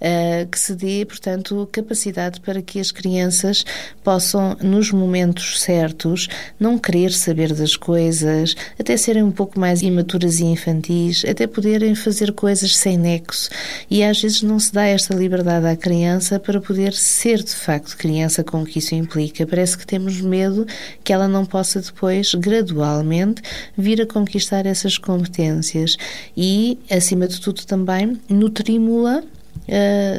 uh, 0.00 0.46
que 0.48 0.58
se 0.58 0.74
dê, 0.74 1.04
portanto, 1.04 1.68
capacidade 1.72 2.40
para 2.40 2.60
que 2.62 2.78
as 2.78 2.90
crianças 2.90 3.64
possam, 4.02 4.56
nos 4.62 4.92
momentos 4.92 5.60
certos, 5.60 6.28
não 6.60 6.78
querer 6.78 7.12
saber 7.12 7.52
das 7.54 7.76
coisas, 7.76 8.54
até 8.78 8.96
serem 8.96 9.22
um 9.22 9.32
pouco 9.32 9.53
pouco 9.54 9.60
mais 9.60 9.82
imaturas 9.82 10.40
e 10.40 10.44
infantis, 10.44 11.24
até 11.24 11.46
poderem 11.46 11.94
fazer 11.94 12.32
coisas 12.32 12.76
sem 12.76 12.98
nexo. 12.98 13.48
E 13.88 14.02
às 14.02 14.20
vezes 14.20 14.42
não 14.42 14.58
se 14.58 14.72
dá 14.72 14.84
esta 14.84 15.14
liberdade 15.14 15.66
à 15.66 15.76
criança 15.76 16.40
para 16.40 16.60
poder 16.60 16.92
ser 16.92 17.42
de 17.42 17.54
facto 17.54 17.96
criança 17.96 18.42
com 18.42 18.62
o 18.62 18.66
que 18.66 18.80
isso 18.80 18.94
implica. 18.94 19.46
Parece 19.46 19.78
que 19.78 19.86
temos 19.86 20.20
medo 20.20 20.66
que 21.02 21.12
ela 21.12 21.28
não 21.28 21.46
possa 21.46 21.80
depois, 21.80 22.34
gradualmente, 22.34 23.42
vir 23.76 24.02
a 24.02 24.06
conquistar 24.06 24.66
essas 24.66 24.98
competências. 24.98 25.96
E, 26.36 26.78
acima 26.90 27.28
de 27.28 27.40
tudo, 27.40 27.64
também 27.64 28.18
nutrimos-la 28.28 29.22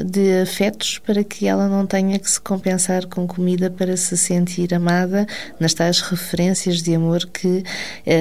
de 0.06 0.42
afetos 0.42 1.00
para 1.00 1.24
que 1.24 1.48
ela 1.48 1.68
não 1.68 1.86
tenha 1.86 2.18
que 2.18 2.30
se 2.30 2.40
compensar 2.42 3.06
com 3.06 3.28
comida 3.28 3.70
para 3.70 3.96
se 3.96 4.18
sentir 4.18 4.74
amada 4.74 5.28
nas 5.60 5.74
tais 5.74 6.02
referências 6.02 6.82
de 6.82 6.96
amor 6.96 7.26
que 7.28 7.64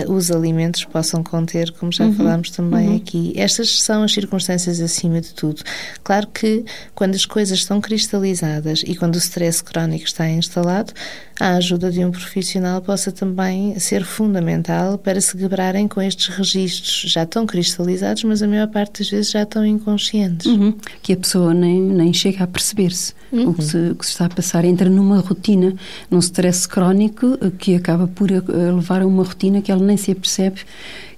uh, 0.07 0.13
os 0.13 0.31
alimentos 0.31 0.85
possam 0.85 1.23
conter, 1.23 1.73
como 1.73 1.91
já 1.93 2.05
uhum. 2.05 2.15
falámos 2.15 2.51
também 2.51 2.89
uhum. 2.89 2.97
aqui. 2.97 3.33
Estas 3.37 3.81
são 3.81 4.03
as 4.03 4.13
circunstâncias 4.13 4.81
acima 4.81 5.21
de 5.21 5.33
tudo. 5.35 5.63
Claro 6.03 6.29
que 6.29 6.65
quando 6.95 7.15
as 7.15 7.25
coisas 7.25 7.59
estão 7.59 7.81
cristalizadas 7.81 8.83
e 8.87 8.95
quando 8.95 9.15
o 9.15 9.19
stress 9.19 9.63
crónico 9.63 10.05
está 10.05 10.29
instalado, 10.29 10.93
a 11.41 11.57
ajuda 11.57 11.91
de 11.91 12.05
um 12.05 12.11
profissional 12.11 12.81
possa 12.81 13.11
também 13.11 13.79
ser 13.79 14.05
fundamental 14.05 14.97
para 14.97 15.21
se 15.21 15.37
quebrarem 15.37 15.89
com 15.89 16.01
estes 16.01 16.29
registros 16.29 17.11
já 17.11 17.27
tão 17.27 17.45
cristalizados, 17.45 18.23
mas 18.25 18.43
a 18.43 18.47
maior 18.47 18.69
parte 18.69 19.01
das 19.01 19.11
vezes 19.11 19.33
já 19.33 19.45
tão 19.45 19.67
inconscientes. 19.67 20.47
Uhum. 20.47 20.77
Que 21.03 21.14
a 21.15 21.17
pessoa 21.17 21.55
nem, 21.55 21.81
nem 21.81 22.13
chega 22.13 22.45
a 22.45 22.47
perceber-se 22.47 23.15
uhum. 23.33 23.51
o, 23.51 23.55
que 23.55 23.65
se, 23.65 23.77
o 23.91 23.95
que 23.95 24.05
se 24.05 24.13
está 24.13 24.27
a 24.27 24.29
passar. 24.29 24.65
Entra 24.65 24.89
numa 24.89 25.21
rotina, 25.21 25.75
num 26.11 26.19
stress 26.19 26.67
crónico 26.69 27.39
que 27.59 27.75
acaba 27.75 28.07
por 28.07 28.31
eh, 28.31 28.43
levar 28.49 29.03
a 29.03 29.07
uma 29.07 29.25
rotina 29.25 29.63
que 29.63 29.73
ela 29.73 29.83
nem 29.83 29.97
se 29.97 30.13
apercebe 30.13 30.61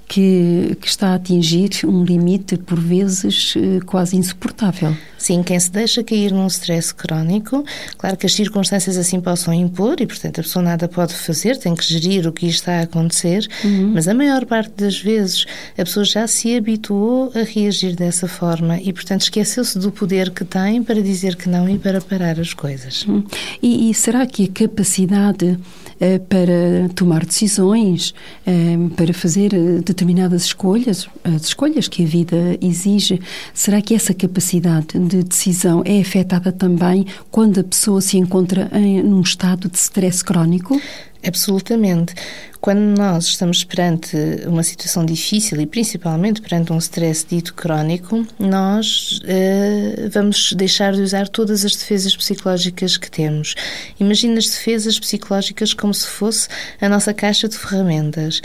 que, 0.09 0.77
que, 0.81 0.87
está 0.87 1.09
a 1.09 1.15
atingir 1.15 1.71
um 1.85 2.05
limite, 2.05 2.57
por 2.57 2.79
vezes, 2.79 3.55
eh, 3.57 3.81
quase 3.85 4.17
insuportável. 4.17 4.97
Sim, 5.19 5.43
quem 5.43 5.59
se 5.59 5.71
deixa 5.71 6.05
cair 6.05 6.31
num 6.31 6.47
stress 6.47 6.95
crónico, 6.95 7.65
claro 7.99 8.17
que 8.17 8.27
as 8.27 8.35
circunstâncias 8.35 8.97
assim 8.97 9.21
possam 9.21 9.53
impor 9.53 9.97
e, 10.01 10.07
portanto, 10.07 10.41
a 10.41 10.43
pessoa 10.43 10.63
nada 10.63 10.87
pode 10.87 11.15
fazer, 11.15 11.57
tem 11.57 11.75
que 11.75 11.85
gerir 11.85 12.27
o 12.29 12.33
que 12.33 12.47
está 12.47 12.79
a 12.79 12.83
acontecer, 12.83 13.49
uhum. 13.65 13.93
mas 13.95 14.07
a 14.07 14.15
maior 14.15 14.45
parte 14.47 14.73
das 14.77 15.01
vezes 15.01 15.45
a 15.73 15.85
pessoa 15.85 16.05
já 16.05 16.27
se 16.27 16.57
habituou 16.57 17.33
a 17.35 17.43
reagir 17.43 17.97
dessa 17.97 18.29
forma 18.29 18.79
e, 18.81 18.93
portanto, 18.93 19.23
esqueceu-se 19.23 19.79
do 19.79 19.91
poder 19.91 20.31
que 20.31 20.45
tem 20.45 20.83
para 20.83 21.03
dizer 21.03 21.35
que 21.35 21.49
não 21.49 21.69
e 21.69 21.79
para 21.79 22.01
parar 22.01 22.39
as 22.39 22.55
coisas. 22.55 23.05
Uhum. 23.07 23.25
E, 23.61 23.91
e 23.91 23.95
será 23.95 24.25
que 24.27 24.45
a 24.45 24.49
capacidade 24.49 25.59
eh, 25.99 26.19
para 26.19 26.91
tomar 26.95 27.25
decisões, 27.25 28.15
eh, 28.47 28.77
para 28.95 29.15
fazer 29.15 29.55
eh, 29.55 29.81
determinadas 29.97 30.45
escolhas, 30.45 31.09
as 31.25 31.47
escolhas 31.47 31.89
que 31.89 32.05
a 32.05 32.07
vida 32.07 32.59
exige, 32.61 33.19
será 33.55 33.81
que 33.81 33.95
essa 33.95 34.13
capacidade 34.13 34.99
de 34.99 35.23
decisão 35.23 35.83
é 35.87 35.99
afetada 36.01 36.53
também 36.53 37.07
quando 37.31 37.61
a 37.61 37.65
pessoa 37.65 38.03
se 38.03 38.19
encontra 38.19 38.69
em 38.75 39.03
num 39.03 39.23
estado 39.23 39.71
de 39.71 39.79
stress 39.79 40.23
crónico? 40.23 40.79
Absolutamente. 41.27 42.15
Quando 42.61 42.81
nós 42.81 43.25
estamos 43.27 43.65
perante 43.65 44.17
uma 44.47 44.63
situação 44.63 45.05
difícil 45.05 45.61
e 45.61 45.67
principalmente 45.67 46.41
perante 46.41 46.73
um 46.73 46.79
stress 46.79 47.27
dito 47.29 47.55
crónico, 47.55 48.27
nós 48.39 49.21
uh, 49.23 50.11
vamos 50.11 50.53
deixar 50.53 50.93
de 50.93 51.01
usar 51.01 51.29
todas 51.29 51.65
as 51.65 51.75
defesas 51.75 52.15
psicológicas 52.15 52.97
que 52.97 53.11
temos. 53.11 53.55
Imagina 53.99 54.39
as 54.39 54.47
defesas 54.47 54.99
psicológicas 54.99 55.75
como 55.75 55.95
se 55.95 56.07
fosse 56.07 56.49
a 56.81 56.89
nossa 56.89 57.15
caixa 57.15 57.49
de 57.49 57.57
ferramentas. 57.57 58.41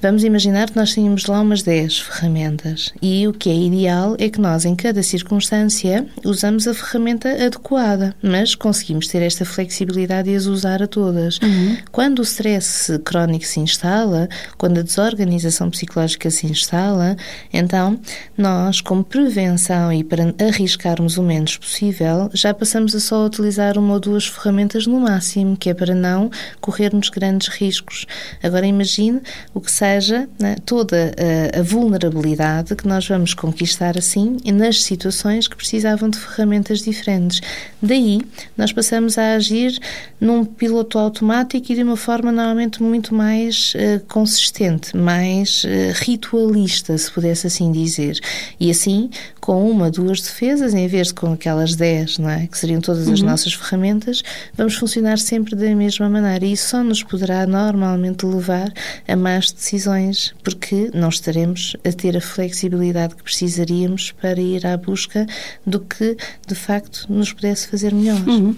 Vamos 0.00 0.22
imaginar 0.22 0.70
que 0.70 0.76
nós 0.76 0.92
tínhamos 0.92 1.26
lá 1.26 1.40
umas 1.40 1.64
10 1.64 1.98
ferramentas 1.98 2.92
e 3.02 3.26
o 3.26 3.32
que 3.32 3.50
é 3.50 3.54
ideal 3.54 4.14
é 4.20 4.28
que 4.28 4.40
nós, 4.40 4.64
em 4.64 4.76
cada 4.76 5.02
circunstância, 5.02 6.06
usamos 6.24 6.68
a 6.68 6.74
ferramenta 6.74 7.28
adequada, 7.32 8.14
mas 8.22 8.54
conseguimos 8.54 9.08
ter 9.08 9.22
esta 9.22 9.44
flexibilidade 9.44 10.30
e 10.30 10.36
as 10.36 10.46
usar 10.46 10.80
a 10.80 10.86
todas. 10.86 11.38
Uhum. 11.38 11.78
Quando 11.90 12.20
o 12.20 12.22
stress 12.22 12.96
crónico 13.00 13.44
se 13.44 13.58
instala, 13.58 14.28
quando 14.56 14.78
a 14.78 14.82
desorganização 14.82 15.68
psicológica 15.68 16.30
se 16.30 16.46
instala, 16.46 17.16
então 17.52 17.98
nós, 18.36 18.80
como 18.80 19.02
prevenção 19.02 19.92
e 19.92 20.04
para 20.04 20.32
arriscarmos 20.48 21.18
o 21.18 21.24
menos 21.24 21.56
possível, 21.56 22.30
já 22.32 22.54
passamos 22.54 22.94
a 22.94 23.00
só 23.00 23.26
utilizar 23.26 23.76
uma 23.76 23.94
ou 23.94 24.00
duas 24.00 24.28
ferramentas 24.28 24.86
no 24.86 25.00
máximo, 25.00 25.56
que 25.56 25.70
é 25.70 25.74
para 25.74 25.92
não 25.92 26.30
corrermos 26.60 27.08
grandes 27.08 27.48
riscos. 27.48 28.06
Agora 28.40 28.64
imagine 28.64 29.20
o 29.52 29.60
que 29.60 29.72
sai 29.72 29.87
seja 29.88 30.28
né, 30.38 30.56
toda 30.66 31.14
a, 31.16 31.60
a, 31.60 31.62
vulnerabilidade 31.62 32.76
que 32.76 32.86
nós 32.86 33.06
vamos 33.08 33.32
conquistar 33.32 33.96
assim 33.96 34.36
nas 34.52 34.82
situações 34.82 35.48
que 35.48 35.56
precisavam 35.56 36.10
de 36.10 36.18
ferramentas 36.18 36.80
diferentes. 36.80 37.40
Daí, 37.80 38.20
nós 38.56 38.72
passamos 38.72 39.16
a 39.16 39.34
agir 39.34 39.78
num 40.20 40.44
piloto 40.44 40.98
automático 40.98 41.72
e 41.72 41.74
de 41.74 41.82
uma 41.82 41.96
forma 41.96 42.30
normalmente 42.30 42.82
muito 42.82 43.14
mais 43.14 43.72
uh, 43.74 44.04
consistente, 44.06 44.96
mais 44.96 45.64
uh, 45.64 45.68
ritualista, 45.94 46.96
se 46.98 47.10
pudesse 47.10 47.46
assim 47.46 47.72
dizer. 47.72 48.18
E 48.60 48.70
assim, 48.70 49.08
com 49.40 49.70
uma, 49.70 49.90
duas 49.90 50.20
defesas, 50.20 50.74
em 50.74 50.86
vez 50.86 51.08
de 51.08 51.14
com 51.14 51.32
aquelas 51.32 51.74
dez, 51.74 52.18
é? 52.18 52.46
que 52.46 52.58
seriam 52.58 52.80
todas 52.80 53.06
uhum. 53.06 53.14
as 53.14 53.22
nossas 53.22 53.54
ferramentas, 53.54 54.22
vamos 54.54 54.74
funcionar 54.74 55.18
sempre 55.18 55.56
da 55.56 55.74
mesma 55.74 56.08
maneira. 56.08 56.44
E 56.44 56.52
isso 56.52 56.70
só 56.70 56.82
nos 56.82 57.02
poderá 57.02 57.46
normalmente 57.46 58.26
levar 58.26 58.72
a 59.06 59.16
más 59.16 59.50
decisões 59.50 59.77
decisões, 59.78 60.34
porque 60.42 60.90
não 60.92 61.08
estaremos 61.08 61.76
a 61.84 61.92
ter 61.92 62.16
a 62.16 62.20
flexibilidade 62.20 63.14
que 63.14 63.22
precisaríamos 63.22 64.10
para 64.12 64.40
ir 64.40 64.66
à 64.66 64.76
busca 64.76 65.26
do 65.64 65.80
que 65.80 66.16
de 66.46 66.54
facto 66.54 67.06
nos 67.08 67.32
pudesse 67.32 67.68
fazer 67.68 67.94
melhor. 67.94 68.20
Uhum. 68.26 68.56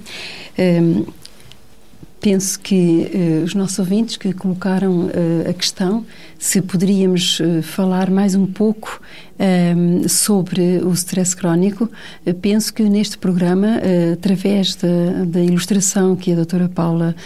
Um, 0.59 1.07
penso 2.21 2.61
que 2.61 3.11
uh, 3.15 3.45
os 3.45 3.55
nossos 3.55 3.79
ouvintes 3.79 4.17
que 4.17 4.33
colocaram 4.33 5.07
uh, 5.07 5.49
a 5.49 5.55
questão 5.55 6.05
se 6.39 6.61
poderíamos 6.61 7.41
uh, 7.41 7.63
falar 7.63 8.11
mais 8.11 8.35
um 8.35 8.47
pouco 8.47 9.01
um, 9.39 10.07
sobre 10.07 10.79
o 10.79 10.93
stress 10.93 11.35
crónico, 11.35 11.91
penso 12.43 12.75
que 12.75 12.83
neste 12.83 13.17
programa, 13.17 13.81
através 14.13 14.75
da, 14.75 15.25
da, 15.27 15.41
ilustração 15.41 16.15
que 16.15 16.31
a 16.33 16.35
doutora 16.35 16.69
Paula 16.69 17.17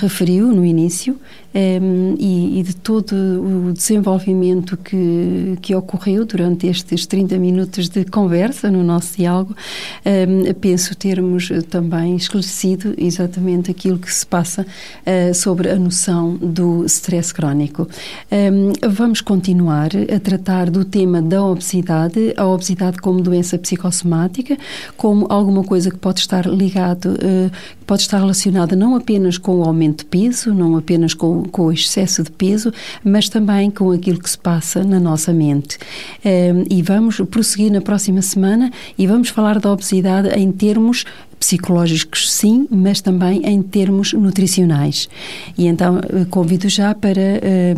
referiu 0.00 0.52
no 0.52 0.64
início, 0.64 1.18
um, 1.54 2.14
e, 2.18 2.60
e, 2.60 2.62
de 2.62 2.76
todo 2.76 3.12
o 3.12 3.72
desenvolvimento 3.72 4.76
que, 4.76 5.56
que 5.62 5.74
ocorreu 5.74 6.26
durante 6.26 6.66
estes 6.66 7.06
30 7.06 7.38
minutos 7.38 7.88
de 7.88 8.04
conversa 8.04 8.70
no 8.70 8.84
nosso 8.84 9.16
diálogo, 9.16 9.56
um, 10.04 10.52
penso 10.54 10.94
termos 10.94 11.50
também 11.70 12.16
esclarecido 12.16 12.94
exatamente 12.98 13.70
aquilo 13.70 13.98
que 13.98 14.12
se 14.12 14.26
passa 14.26 14.62
uh, 14.62 15.34
sobre 15.34 15.70
a 15.70 15.76
noção 15.76 16.36
do 16.36 16.84
stress 16.84 17.32
crónico. 17.32 17.88
Um, 18.30 18.72
vamos 18.90 19.20
continuar 19.22 19.90
a 20.14 20.20
tratar 20.20 20.70
do 20.70 20.84
tema 20.84 21.22
da 21.22 21.42
obesidade, 21.42 22.34
a 22.36 22.46
obesidade 22.46 22.98
como 22.98 23.22
doença 23.22 23.58
psicossomática, 23.58 24.56
como 24.96 25.26
alguma 25.30 25.64
coisa 25.64 25.90
que 25.90 25.96
pode 25.96 26.20
estar 26.20 26.46
ligado, 26.46 27.06
uh, 27.06 27.50
pode 27.86 28.02
estar 28.02 28.18
relacionada 28.18 28.76
não 28.76 28.94
apenas 28.94 29.38
com 29.38 29.60
o 29.60 29.64
aumento 29.64 30.00
de 30.00 30.04
peso, 30.04 30.52
não 30.52 30.76
apenas 30.76 31.14
com 31.14 31.37
com, 31.44 31.66
o 31.66 31.72
excesso 31.72 32.22
de 32.22 32.30
peso, 32.30 32.72
mas 33.04 33.28
também 33.28 33.70
com 33.70 33.90
aquilo 33.90 34.18
que 34.18 34.30
se 34.30 34.38
passa 34.38 34.84
na 34.84 34.98
nossa 34.98 35.32
mente. 35.32 35.78
Um, 36.24 36.64
e 36.70 36.82
vamos 36.82 37.20
prosseguir 37.30 37.70
na 37.70 37.80
próxima 37.80 38.22
semana 38.22 38.70
e 38.96 39.06
vamos 39.06 39.28
falar 39.28 39.58
da 39.58 39.72
obesidade 39.72 40.28
em 40.38 40.50
termos 40.50 41.04
psicológicos, 41.38 42.30
sim, 42.30 42.66
mas 42.70 43.00
também 43.00 43.46
em 43.46 43.62
termos 43.62 44.12
nutricionais. 44.12 45.08
E 45.56 45.66
então 45.66 45.98
eh, 45.98 46.26
convido 46.28 46.68
já 46.68 46.94
para, 46.94 47.20
eh, 47.20 47.74